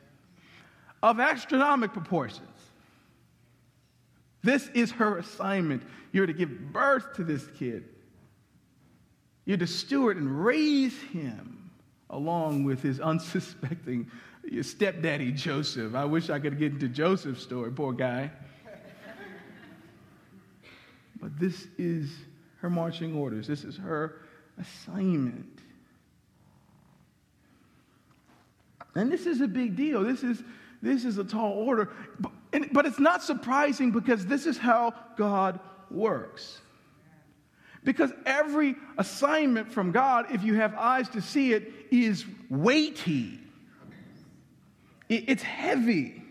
[1.04, 2.48] of astronomical proportions.
[4.42, 5.84] This is her assignment.
[6.13, 7.84] You're to give birth to this kid.
[9.46, 11.70] You're to steward and raise him
[12.10, 14.10] along with his unsuspecting
[14.62, 15.94] stepdaddy Joseph.
[15.94, 18.32] I wish I could get into Joseph's story, poor guy.
[21.22, 22.12] but this is
[22.58, 24.22] her marching orders, this is her
[24.58, 25.60] assignment.
[28.96, 30.04] And this is a big deal.
[30.04, 30.44] This is,
[30.84, 31.89] this is a tall order.
[32.19, 36.60] But, and, but it's not surprising because this is how God works.
[37.86, 43.39] Because every assignment from God, if you have eyes to see it, is weighty.
[45.10, 46.22] It's heavy.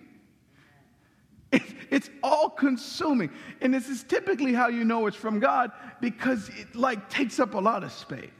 [1.91, 3.29] It's all consuming.
[3.61, 7.53] And this is typically how you know it's from God because it like takes up
[7.53, 8.31] a lot of space.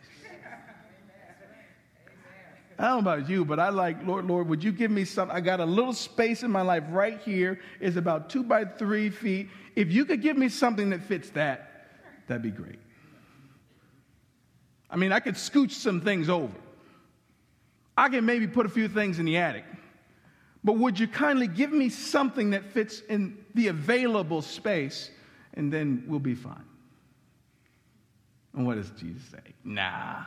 [2.83, 5.31] I don't know about you, but I like, Lord, Lord, would you give me some?
[5.31, 7.61] I got a little space in my life right here.
[7.79, 9.51] It's about two by three feet.
[9.77, 11.87] If you could give me something that fits that,
[12.27, 12.81] that'd be great.
[14.91, 16.53] I mean, I could scooch some things over.
[17.97, 19.65] I can maybe put a few things in the attic.
[20.65, 25.09] But would you kindly give me something that fits in the available space,
[25.55, 26.65] and then we'll be fine?
[28.55, 29.53] And what does Jesus say?
[29.63, 30.25] Nah.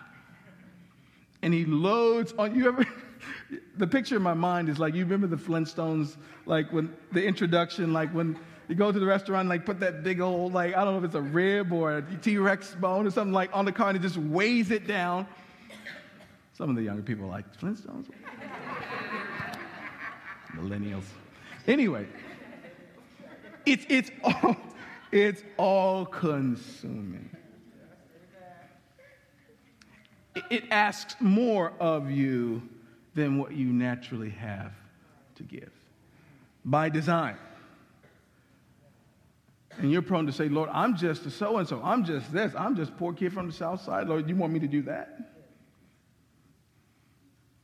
[1.46, 2.88] And he loads on you ever
[3.78, 7.94] the picture in my mind is like you remember the Flintstones, like when the introduction,
[7.94, 8.36] like when
[8.68, 10.98] you go to the restaurant, and, like put that big old, like, I don't know
[10.98, 13.90] if it's a rib or a T Rex bone or something like on the car
[13.90, 15.28] and it just weighs it down.
[16.54, 18.08] Some of the younger people like, Flintstones?
[20.56, 21.04] millennials.
[21.68, 22.08] Anyway,
[23.68, 24.58] it's, it's, all,
[25.12, 27.30] it's all consuming.
[30.50, 32.62] It, asks more of you
[33.14, 34.74] than what you naturally have
[35.36, 35.72] to give
[36.66, 37.38] by design.
[39.78, 41.82] And you're prone to say, Lord, I'm just a so and so.
[41.84, 42.54] I'm just this.
[42.58, 44.08] I'm just poor kid from the south side.
[44.08, 45.36] Lord, you want me to do that?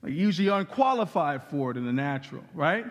[0.02, 2.86] Like usually unqualified for it in the natural, right?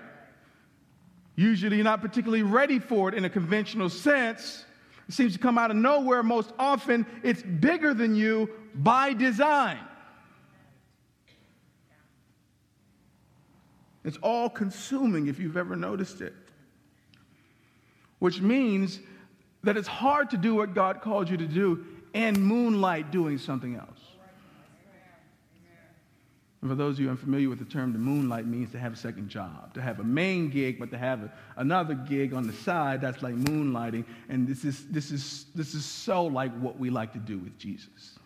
[1.36, 4.64] Usually you're not particularly ready for it in a conventional sense.
[5.08, 6.22] It seems to come out of nowhere.
[6.22, 9.78] Most often it's bigger than you by design.
[14.04, 16.34] It's all consuming if you've ever noticed it.
[18.18, 18.98] Which means
[19.62, 23.76] that it's hard to do what God called you to do and moonlight doing something
[23.76, 23.98] else.
[26.60, 28.96] And for those of you unfamiliar with the term, the moonlight means to have a
[28.96, 32.52] second job, to have a main gig, but to have a, another gig on the
[32.52, 33.00] side.
[33.00, 34.04] That's like moonlighting.
[34.28, 37.56] And this is, this, is, this is so like what we like to do with
[37.58, 38.18] Jesus.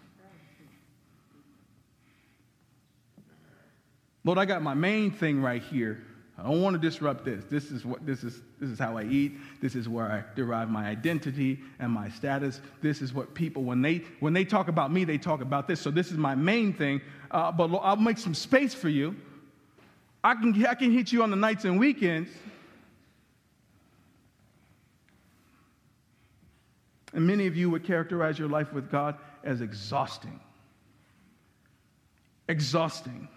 [4.24, 6.02] Lord, I got my main thing right here.
[6.36, 7.44] I don't want to disrupt this.
[7.44, 9.34] This is what this is this is how I eat.
[9.60, 12.60] This is where I derive my identity and my status.
[12.82, 15.80] This is what people when they when they talk about me, they talk about this.
[15.80, 17.00] So this is my main thing.
[17.30, 19.14] Uh, but I'll make some space for you.
[20.24, 22.30] I can I can hit you on the nights and weekends.
[27.12, 30.40] And many of you would characterize your life with God as exhausting.
[32.48, 33.28] Exhausting.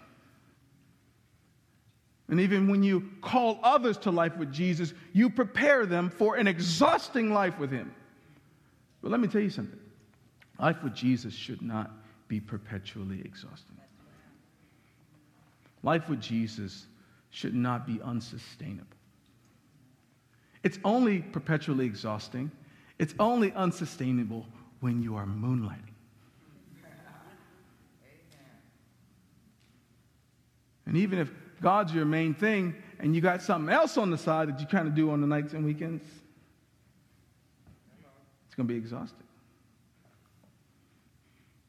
[2.28, 6.46] And even when you call others to life with Jesus, you prepare them for an
[6.46, 7.94] exhausting life with Him.
[9.02, 9.78] But let me tell you something
[10.58, 11.90] life with Jesus should not
[12.26, 13.76] be perpetually exhausting.
[15.82, 16.86] Life with Jesus
[17.30, 18.84] should not be unsustainable.
[20.64, 22.50] It's only perpetually exhausting,
[22.98, 24.44] it's only unsustainable
[24.80, 25.94] when you are moonlighting.
[30.84, 34.48] And even if God's your main thing and you got something else on the side
[34.48, 36.04] that you kind of do on the nights and weekends,
[38.46, 39.24] it's going to be exhausting.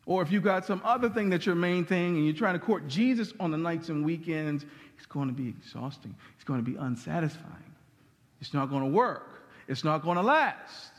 [0.05, 2.59] Or if you've got some other thing that's your main thing and you're trying to
[2.59, 4.65] court Jesus on the nights and weekends,
[4.97, 6.15] it's going to be exhausting.
[6.35, 7.75] It's going to be unsatisfying.
[8.41, 9.43] It's not going to work.
[9.67, 10.91] It's not going to last.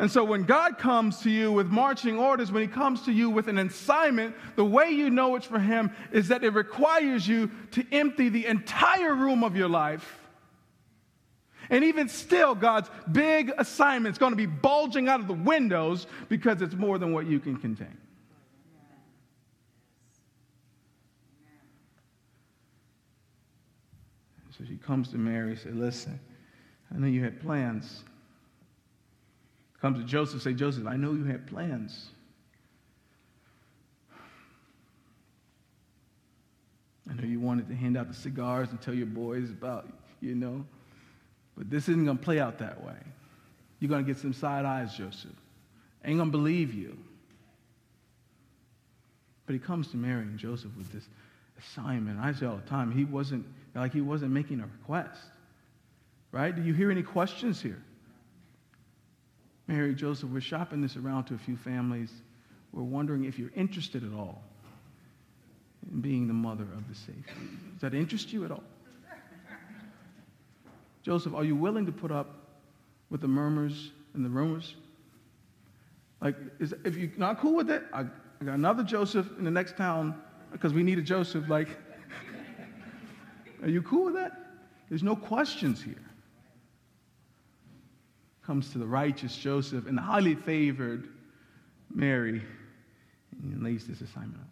[0.00, 3.28] And so when God comes to you with marching orders, when He comes to you
[3.28, 7.50] with an assignment, the way you know it's for Him is that it requires you
[7.72, 10.18] to empty the entire room of your life.
[11.68, 16.06] And even still, God's big assignment is going to be bulging out of the windows
[16.30, 17.98] because it's more than what you can contain.
[24.56, 26.18] So she comes to Mary and says, Listen,
[26.92, 28.02] I know you had plans
[29.80, 32.10] Comes to Joseph, say, Joseph, I know you had plans.
[37.08, 39.88] I know you wanted to hand out the cigars and tell your boys about,
[40.20, 40.64] you know,
[41.56, 42.96] but this isn't going to play out that way.
[43.80, 45.30] You're going to get some side eyes, Joseph.
[46.04, 46.96] Ain't going to believe you.
[49.46, 51.08] But he comes to Mary and Joseph with this
[51.58, 52.20] assignment.
[52.20, 55.20] I say all the time, he wasn't like he wasn't making a request.
[56.32, 56.54] Right?
[56.54, 57.82] Do you hear any questions here?
[59.70, 62.10] Mary, Joseph, we're shopping this around to a few families.
[62.72, 64.42] We're wondering if you're interested at all
[65.92, 67.22] in being the mother of the Savior.
[67.74, 68.64] Does that interest you at all?
[71.04, 72.34] Joseph, are you willing to put up
[73.10, 74.74] with the murmurs and the rumors?
[76.20, 79.52] Like, is, if you're not cool with it, I, I got another Joseph in the
[79.52, 81.48] next town because we need a Joseph.
[81.48, 81.68] Like,
[83.62, 84.32] are you cool with that?
[84.88, 86.09] There's no questions here
[88.50, 91.06] comes to the righteous Joseph and the highly favored
[91.94, 92.42] Mary
[93.44, 94.48] and lays this assignment out.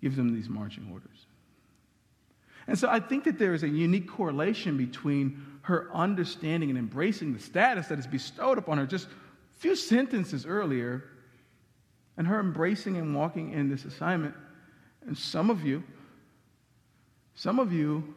[0.00, 1.26] Gives them these marching orders.
[2.66, 7.32] And so I think that there is a unique correlation between her understanding and embracing
[7.32, 11.04] the status that is bestowed upon her just a few sentences earlier
[12.16, 14.34] and her embracing and walking in this assignment.
[15.06, 15.84] And some of you,
[17.36, 18.16] some of you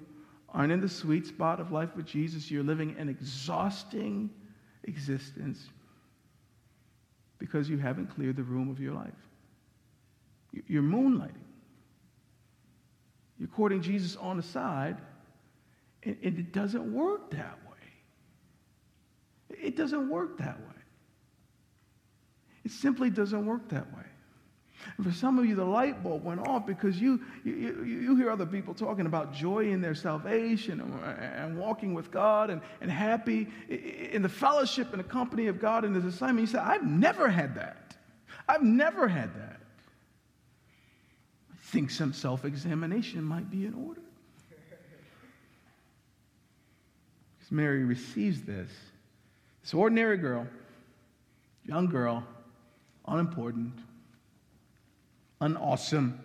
[0.55, 4.29] aren't in the sweet spot of life with Jesus, you're living an exhausting
[4.85, 5.67] existence
[7.37, 9.11] because you haven't cleared the room of your life.
[10.67, 11.35] You're moonlighting.
[13.37, 14.97] You're courting Jesus on the side,
[16.03, 17.71] and it doesn't work that way.
[19.61, 20.81] It doesn't work that way.
[22.63, 24.05] It simply doesn't work that way.
[24.97, 28.29] And for some of you, the light bulb went off because you, you, you hear
[28.29, 32.89] other people talking about joy in their salvation and, and walking with God and, and
[32.89, 36.47] happy in the fellowship and the company of God in His assignment.
[36.47, 37.95] You say, I've never had that.
[38.47, 39.59] I've never had that.
[41.51, 44.01] I think some self examination might be in order.
[47.37, 48.69] Because Mary receives this.
[49.61, 50.45] This ordinary girl,
[51.65, 52.23] young girl,
[53.07, 53.73] unimportant
[55.41, 56.19] unawesome.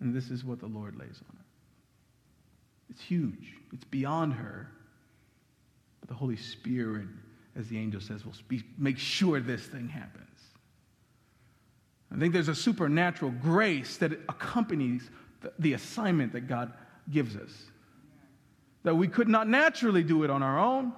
[0.00, 1.44] And this is what the Lord lays on her.
[2.90, 4.68] It's huge, it's beyond her.
[6.00, 7.08] But the Holy Spirit,
[7.56, 10.22] as the angel says, will speak, make sure this thing happens.
[12.14, 16.72] I think there's a supernatural grace that accompanies the, the assignment that God
[17.10, 17.50] gives us.
[18.84, 20.92] That we could not naturally do it on our own.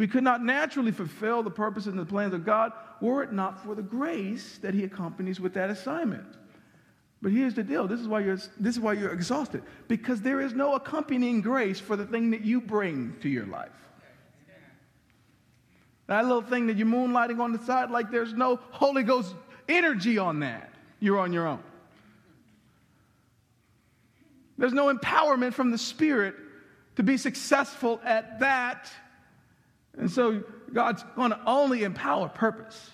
[0.00, 2.72] We could not naturally fulfill the purposes and the plans of God
[3.02, 6.38] were it not for the grace that He accompanies with that assignment.
[7.20, 10.40] But here's the deal this is, why you're, this is why you're exhausted because there
[10.40, 13.68] is no accompanying grace for the thing that you bring to your life.
[16.06, 19.34] That little thing that you're moonlighting on the side, like there's no Holy Ghost
[19.68, 20.72] energy on that.
[21.00, 21.62] You're on your own.
[24.56, 26.36] There's no empowerment from the Spirit
[26.96, 28.90] to be successful at that
[29.98, 32.90] and so God's going to only empower purpose.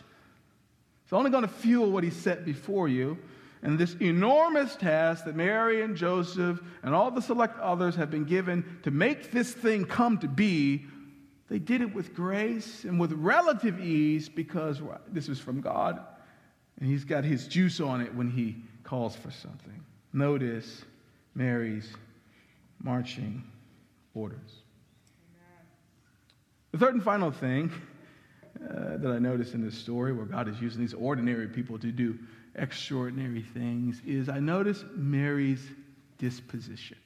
[1.04, 3.18] It's only going to fuel what He set before you.
[3.62, 8.24] And this enormous task that Mary and Joseph and all the select others have been
[8.24, 10.84] given to make this thing come to be,
[11.48, 16.00] they did it with grace and with relative ease because this is from God.
[16.80, 19.84] And He's got His juice on it when He calls for something.
[20.12, 20.84] Notice
[21.34, 21.92] Mary's
[22.80, 23.44] marching
[24.14, 24.62] orders.
[26.76, 27.72] The third and final thing
[28.62, 31.90] uh, that I notice in this story, where God is using these ordinary people to
[31.90, 32.18] do
[32.54, 35.66] extraordinary things, is I notice Mary's
[36.18, 36.98] disposition.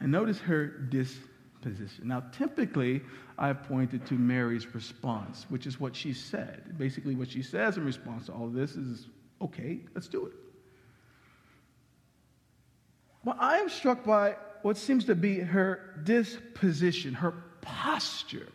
[0.00, 2.08] I notice her disposition.
[2.08, 3.02] Now, typically,
[3.36, 6.78] I've pointed to Mary's response, which is what she said.
[6.78, 9.08] Basically, what she says in response to all of this is,
[9.42, 10.32] okay, let's do it.
[13.26, 17.34] Well, I am struck by what seems to be her disposition, her
[17.64, 18.48] posture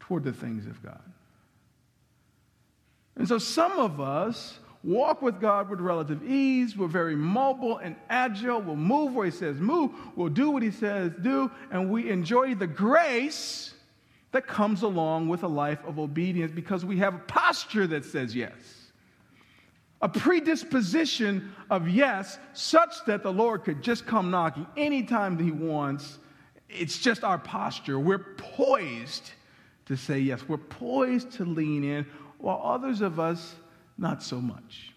[0.00, 1.02] toward the things of God.
[3.16, 6.76] And so some of us walk with God with relative ease.
[6.76, 8.60] We're very mobile and agile.
[8.60, 9.92] We'll move where He says move.
[10.16, 11.50] We'll do what He says do.
[11.70, 13.74] And we enjoy the grace
[14.32, 18.34] that comes along with a life of obedience because we have a posture that says
[18.34, 18.52] yes.
[20.02, 26.18] A predisposition of yes, such that the Lord could just come knocking anytime He wants.
[26.68, 27.98] It's just our posture.
[27.98, 29.32] We're poised
[29.86, 30.42] to say yes.
[30.48, 32.06] We're poised to lean in,
[32.38, 33.54] while others of us,
[33.98, 34.92] not so much.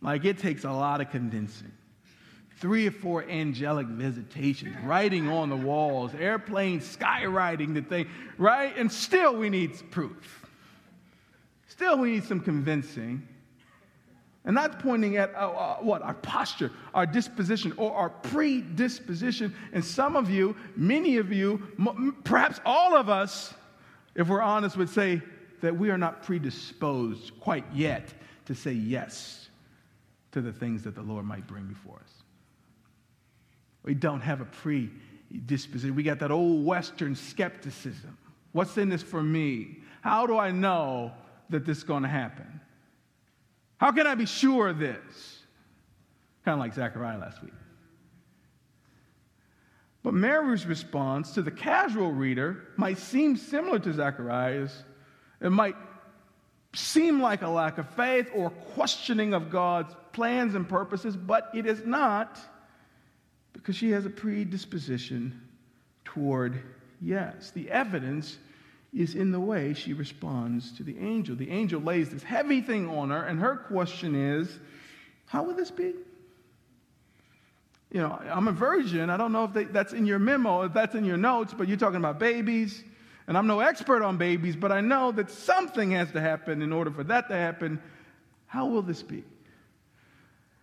[0.00, 1.72] Like it takes a lot of convincing.
[2.58, 8.76] Three or four angelic visitations, writing on the walls, airplanes skywriting the thing, right?
[8.76, 10.46] And still we need proof.
[11.68, 13.26] Still we need some convincing.
[14.44, 16.02] And that's pointing at uh, uh, what?
[16.02, 19.54] Our posture, our disposition, or our predisposition.
[19.72, 23.52] And some of you, many of you, m- perhaps all of us,
[24.14, 25.20] if we're honest, would say
[25.60, 28.14] that we are not predisposed quite yet
[28.46, 29.48] to say yes
[30.32, 32.12] to the things that the Lord might bring before us.
[33.82, 35.94] We don't have a predisposition.
[35.94, 38.16] We got that old Western skepticism.
[38.52, 39.78] What's in this for me?
[40.00, 41.12] How do I know
[41.50, 42.59] that this is going to happen?
[43.80, 45.42] How can I be sure of this?
[46.44, 47.54] Kind of like Zechariah last week.
[50.02, 54.84] But Mary's response to the casual reader might seem similar to Zechariah's.
[55.40, 55.76] It might
[56.74, 61.64] seem like a lack of faith or questioning of God's plans and purposes, but it
[61.64, 62.38] is not
[63.54, 65.40] because she has a predisposition
[66.04, 66.62] toward
[67.00, 67.50] yes.
[67.50, 68.36] The evidence
[68.92, 71.36] is in the way she responds to the angel.
[71.36, 74.58] The angel lays this heavy thing on her, and her question is,
[75.26, 75.94] How will this be?
[77.92, 79.10] You know, I'm a virgin.
[79.10, 81.66] I don't know if they, that's in your memo, if that's in your notes, but
[81.66, 82.84] you're talking about babies.
[83.26, 86.72] And I'm no expert on babies, but I know that something has to happen in
[86.72, 87.80] order for that to happen.
[88.46, 89.22] How will this be?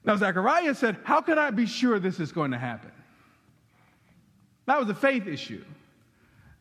[0.04, 2.92] Now, Zechariah said, How can I be sure this is going to happen?
[4.66, 5.64] That was a faith issue.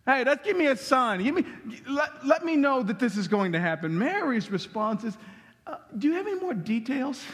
[0.07, 1.22] Hey, let's give me a sign.
[1.22, 1.44] Give me,
[1.88, 3.98] let, let me know that this is going to happen.
[3.98, 5.18] Mary's response is,
[5.66, 7.24] uh, Do you have any more details?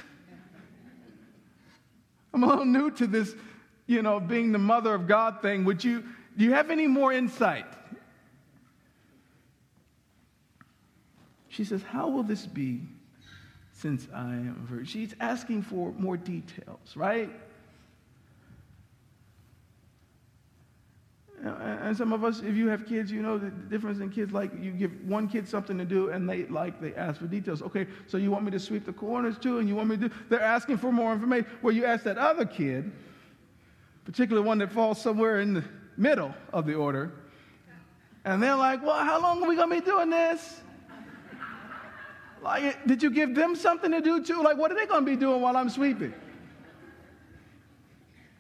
[2.35, 3.35] I'm a little new to this,
[3.87, 5.65] you know, being the mother of God thing.
[5.65, 6.03] Would you,
[6.39, 7.67] do you have any more insight?
[11.49, 12.81] She says, How will this be
[13.75, 14.87] since I am a virgin?
[14.87, 17.29] She's asking for more details, right?
[21.45, 24.33] And some of us, if you have kids, you know the difference in kids.
[24.33, 27.63] Like you give one kid something to do, and they like they ask for details.
[27.63, 30.09] Okay, so you want me to sweep the corners too, and you want me to
[30.09, 30.15] do?
[30.29, 31.51] They're asking for more information.
[31.61, 32.93] Well, you ask that other kid,
[34.05, 35.65] particularly one that falls somewhere in the
[35.97, 37.11] middle of the order,
[38.25, 40.61] and they're like, "Well, how long are we gonna be doing this?"
[42.41, 44.43] Like, did you give them something to do too?
[44.43, 46.15] Like, what are they gonna be doing while I'm sweeping?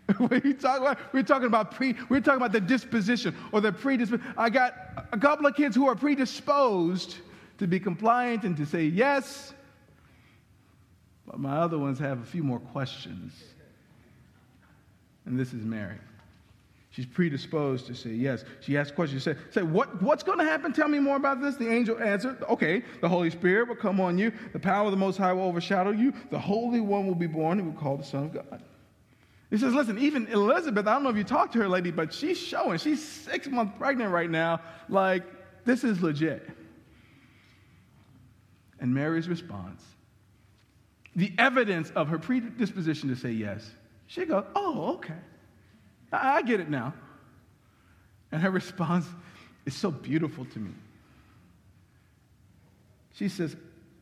[0.19, 4.35] we talk about, we're talking about pre, we're talking about the disposition or the predisposition.
[4.37, 4.75] I got
[5.13, 7.17] a couple of kids who are predisposed
[7.59, 9.55] to be compliant and to say yes,
[11.27, 13.33] but my other ones have a few more questions.
[15.25, 15.99] And this is Mary.
[16.91, 18.45] She's predisposed to say yes.
[18.61, 19.23] She asks questions.
[19.23, 20.75] She say, what, what's going to happen?
[20.75, 21.57] Tell me more about this.
[21.57, 24.31] The angel answered, okay, the Holy Spirit will come on you.
[24.53, 26.13] The power of the Most High will overshadow you.
[26.31, 27.59] The Holy One will be born.
[27.59, 28.63] He will call the Son of God.
[29.53, 32.15] He says, listen, even Elizabeth, I don't know if you talked to her lady, but
[32.15, 34.63] she's showing, she's six months pregnant right now.
[34.89, 35.25] Like,
[35.67, 36.49] this is legit.
[38.81, 39.85] And Mary's response,
[41.15, 43.71] the evidence of her predisposition to say yes,
[44.07, 45.21] she goes, oh, okay.
[46.11, 46.95] I, I get it now.
[48.33, 49.05] And her response
[49.67, 50.73] is so beautiful to me.
[53.13, 53.55] She says,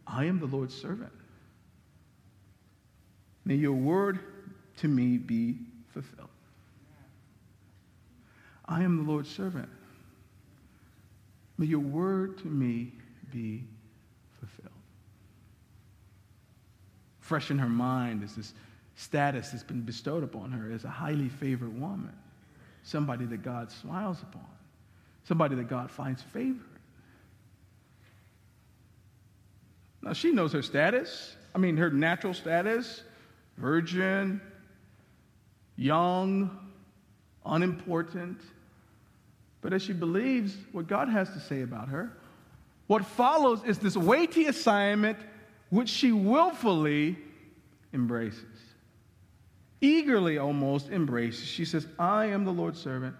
[0.06, 1.12] I am the Lord's servant.
[3.44, 4.20] May your word
[4.80, 5.58] to me be
[5.92, 6.28] fulfilled.
[8.66, 9.68] I am the Lord's servant.
[11.58, 12.92] May your word to me
[13.30, 13.64] be
[14.38, 14.72] fulfilled.
[17.20, 18.54] Fresh in her mind is this
[18.96, 22.14] status that's been bestowed upon her as a highly favored woman,
[22.82, 24.46] somebody that God smiles upon.
[25.24, 26.64] somebody that God finds favor.
[30.02, 31.36] Now, she knows her status.
[31.54, 33.02] I mean, her natural status
[33.58, 34.40] virgin,
[35.80, 36.50] young,
[37.44, 38.38] unimportant.
[39.62, 42.12] But as she believes what God has to say about her,
[42.86, 45.18] what follows is this weighty assignment
[45.70, 47.16] which she willfully
[47.94, 48.44] embraces.
[49.80, 51.46] Eagerly almost embraces.
[51.46, 53.16] She says, I am the Lord's servant.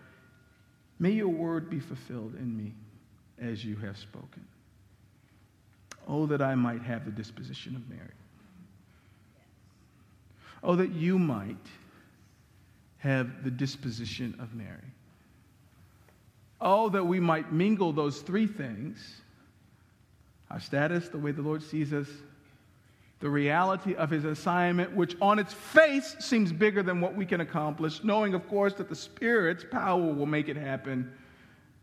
[0.99, 2.75] May your word be fulfilled in me
[3.41, 4.45] as you have spoken.
[6.07, 8.11] Oh, that I might have the disposition of Mary.
[10.63, 11.57] Oh, that you might
[13.01, 14.95] have the disposition of Mary.
[16.61, 19.21] Oh, that we might mingle those three things
[20.51, 22.09] our status, the way the Lord sees us,
[23.21, 27.41] the reality of his assignment, which on its face seems bigger than what we can
[27.41, 31.13] accomplish, knowing, of course, that the Spirit's power will make it happen,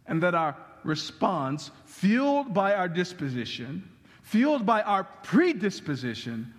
[0.08, 3.88] and that our response, fueled by our disposition,
[4.22, 6.54] fueled by our predisposition,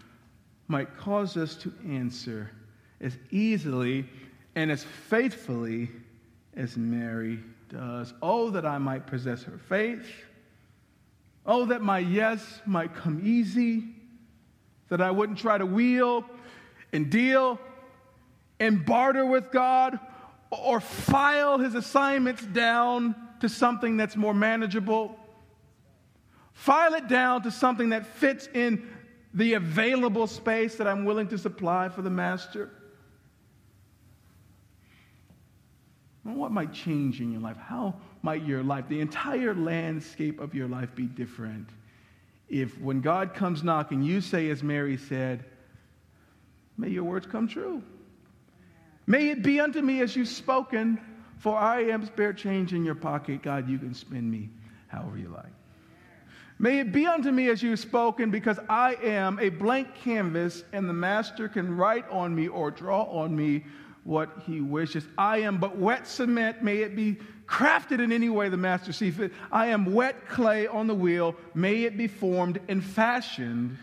[0.69, 2.51] might cause us to answer
[3.01, 4.07] as easily
[4.59, 5.89] and as faithfully
[6.57, 7.39] as Mary
[7.69, 8.13] does.
[8.21, 10.05] Oh, that I might possess her faith.
[11.47, 13.85] Oh, that my yes might come easy,
[14.89, 16.25] that I wouldn't try to wheel
[16.93, 17.61] and deal
[18.59, 20.01] and barter with God
[20.51, 25.17] or file his assignments down to something that's more manageable.
[26.53, 28.89] File it down to something that fits in
[29.35, 32.73] the available space that I'm willing to supply for the master.
[36.37, 37.57] What might change in your life?
[37.57, 41.69] How might your life, the entire landscape of your life, be different
[42.49, 45.45] if when God comes knocking, you say, as Mary said,
[46.77, 47.83] May your words come true.
[49.07, 51.01] May it be unto me as you've spoken,
[51.39, 53.43] for I am spare change in your pocket.
[53.43, 54.49] God, you can spend me
[54.87, 55.53] however you like.
[56.61, 60.65] May it be unto me as you have spoken, because I am a blank canvas,
[60.73, 63.65] and the master can write on me or draw on me
[64.05, 65.05] what he wishes.
[65.17, 66.63] I am but wet cement.
[66.63, 69.33] May it be crafted in any way the master sees fit.
[69.51, 71.35] I am wet clay on the wheel.
[71.55, 73.77] May it be formed and fashioned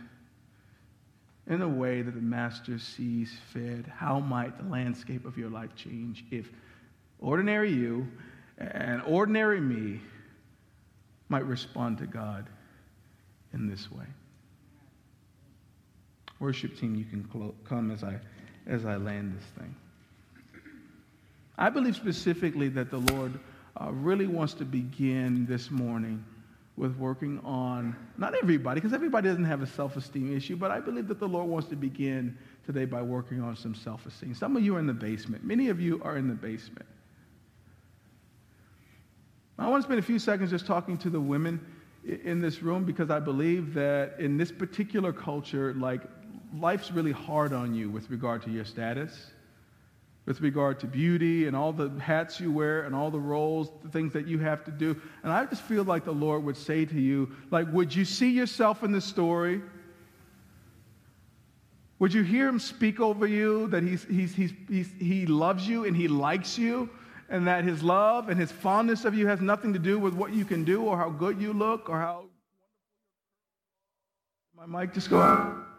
[1.47, 3.85] in a way that the master sees fit.
[3.85, 6.49] How might the landscape of your life change if
[7.19, 8.07] ordinary you
[8.57, 9.99] and ordinary me
[11.29, 12.47] might respond to God
[13.53, 14.05] in this way.
[16.39, 17.27] Worship team, you can
[17.63, 18.19] come as I,
[18.67, 19.75] as I land this thing.
[21.57, 23.39] I believe specifically that the Lord
[23.79, 26.23] uh, really wants to begin this morning
[26.77, 30.81] with working on, not everybody, because everybody doesn't have a self esteem issue, but I
[30.81, 34.35] believe that the Lord wants to begin today by working on some self esteem.
[34.35, 36.85] Some of you are in the basement, many of you are in the basement.
[39.57, 41.65] I want to spend a few seconds just talking to the women
[42.03, 46.01] in this room because I believe that in this particular culture, like
[46.53, 49.31] life's really hard on you with regard to your status,
[50.25, 53.89] with regard to beauty and all the hats you wear and all the roles, the
[53.89, 54.99] things that you have to do.
[55.23, 58.31] And I just feel like the Lord would say to you, like, would you see
[58.31, 59.61] yourself in the story?
[61.99, 65.85] Would you hear him speak over you that he's, he's, he's, he's, he loves you
[65.85, 66.89] and he likes you?
[67.29, 70.33] and that his love and his fondness of you has nothing to do with what
[70.33, 72.25] you can do or how good you look or how
[74.55, 75.74] my mic just go out.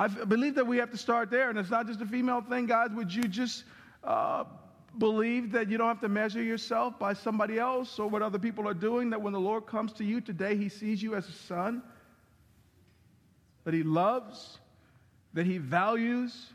[0.00, 2.64] I believe that we have to start there, and it's not just a female thing,
[2.64, 2.88] guys.
[2.94, 3.64] Would you just
[4.02, 4.44] uh,
[4.96, 8.66] believe that you don't have to measure yourself by somebody else or what other people
[8.66, 9.10] are doing?
[9.10, 11.82] That when the Lord comes to you today, He sees you as a son,
[13.64, 14.58] that He loves,
[15.34, 16.46] that He values,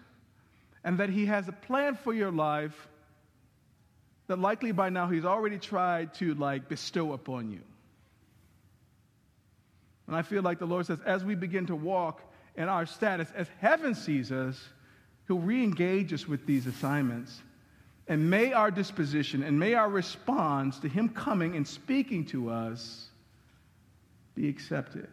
[0.83, 2.87] and that He has a plan for your life
[4.25, 7.61] that likely by now He's already tried to like bestow upon you.
[10.07, 12.23] And I feel like the Lord says, as we begin to walk
[12.57, 14.61] in our status, as heaven sees us,
[15.27, 17.41] He'll re engage us with these assignments.
[18.07, 23.07] And may our disposition and may our response to Him coming and speaking to us
[24.35, 25.07] be accepted.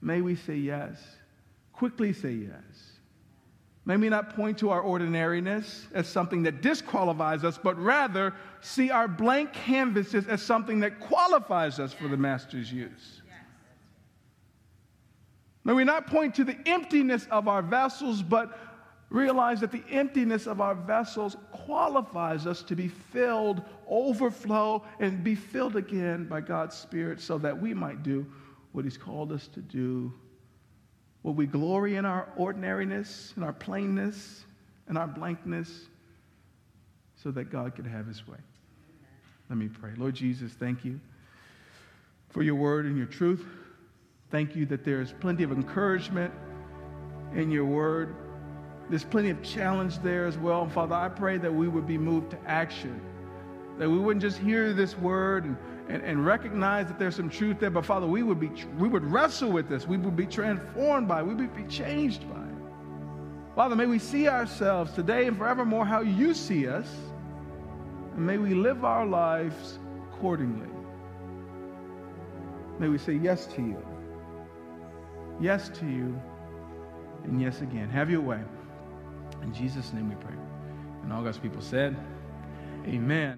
[0.00, 1.02] May we say yes.
[1.72, 2.98] Quickly say yes.
[3.84, 8.90] May we not point to our ordinariness as something that disqualifies us, but rather see
[8.90, 13.22] our blank canvases as something that qualifies us for the Master's use.
[15.68, 18.58] May we not point to the emptiness of our vessels, but
[19.10, 25.34] realize that the emptiness of our vessels qualifies us to be filled, overflow, and be
[25.34, 28.26] filled again by God's Spirit so that we might do
[28.72, 30.10] what He's called us to do
[31.22, 34.44] Will we glory in our ordinariness, in our plainness,
[34.88, 35.84] in our blankness,
[37.22, 38.38] so that God could have his way.
[39.50, 39.90] Let me pray.
[39.98, 40.98] Lord Jesus, thank you
[42.30, 43.44] for your word and your truth.
[44.30, 46.32] Thank you that there's plenty of encouragement
[47.34, 48.14] in your word.
[48.90, 50.68] There's plenty of challenge there as well.
[50.68, 53.00] Father, I pray that we would be moved to action,
[53.78, 55.56] that we wouldn't just hear this word and,
[55.88, 59.04] and, and recognize that there's some truth there, but Father, we would, be, we would
[59.04, 59.86] wrestle with this.
[59.86, 61.26] We would be transformed by it.
[61.26, 62.54] We would be changed by it.
[63.54, 66.88] Father, may we see ourselves today and forevermore how you see us,
[68.14, 69.78] and may we live our lives
[70.12, 70.68] accordingly.
[72.78, 73.82] May we say yes to you,
[75.40, 76.20] yes to you,
[77.24, 77.88] and yes again.
[77.90, 78.40] Have your way.
[79.42, 80.34] In Jesus' name we pray.
[81.02, 81.96] And all God's people said,
[82.86, 83.36] Amen.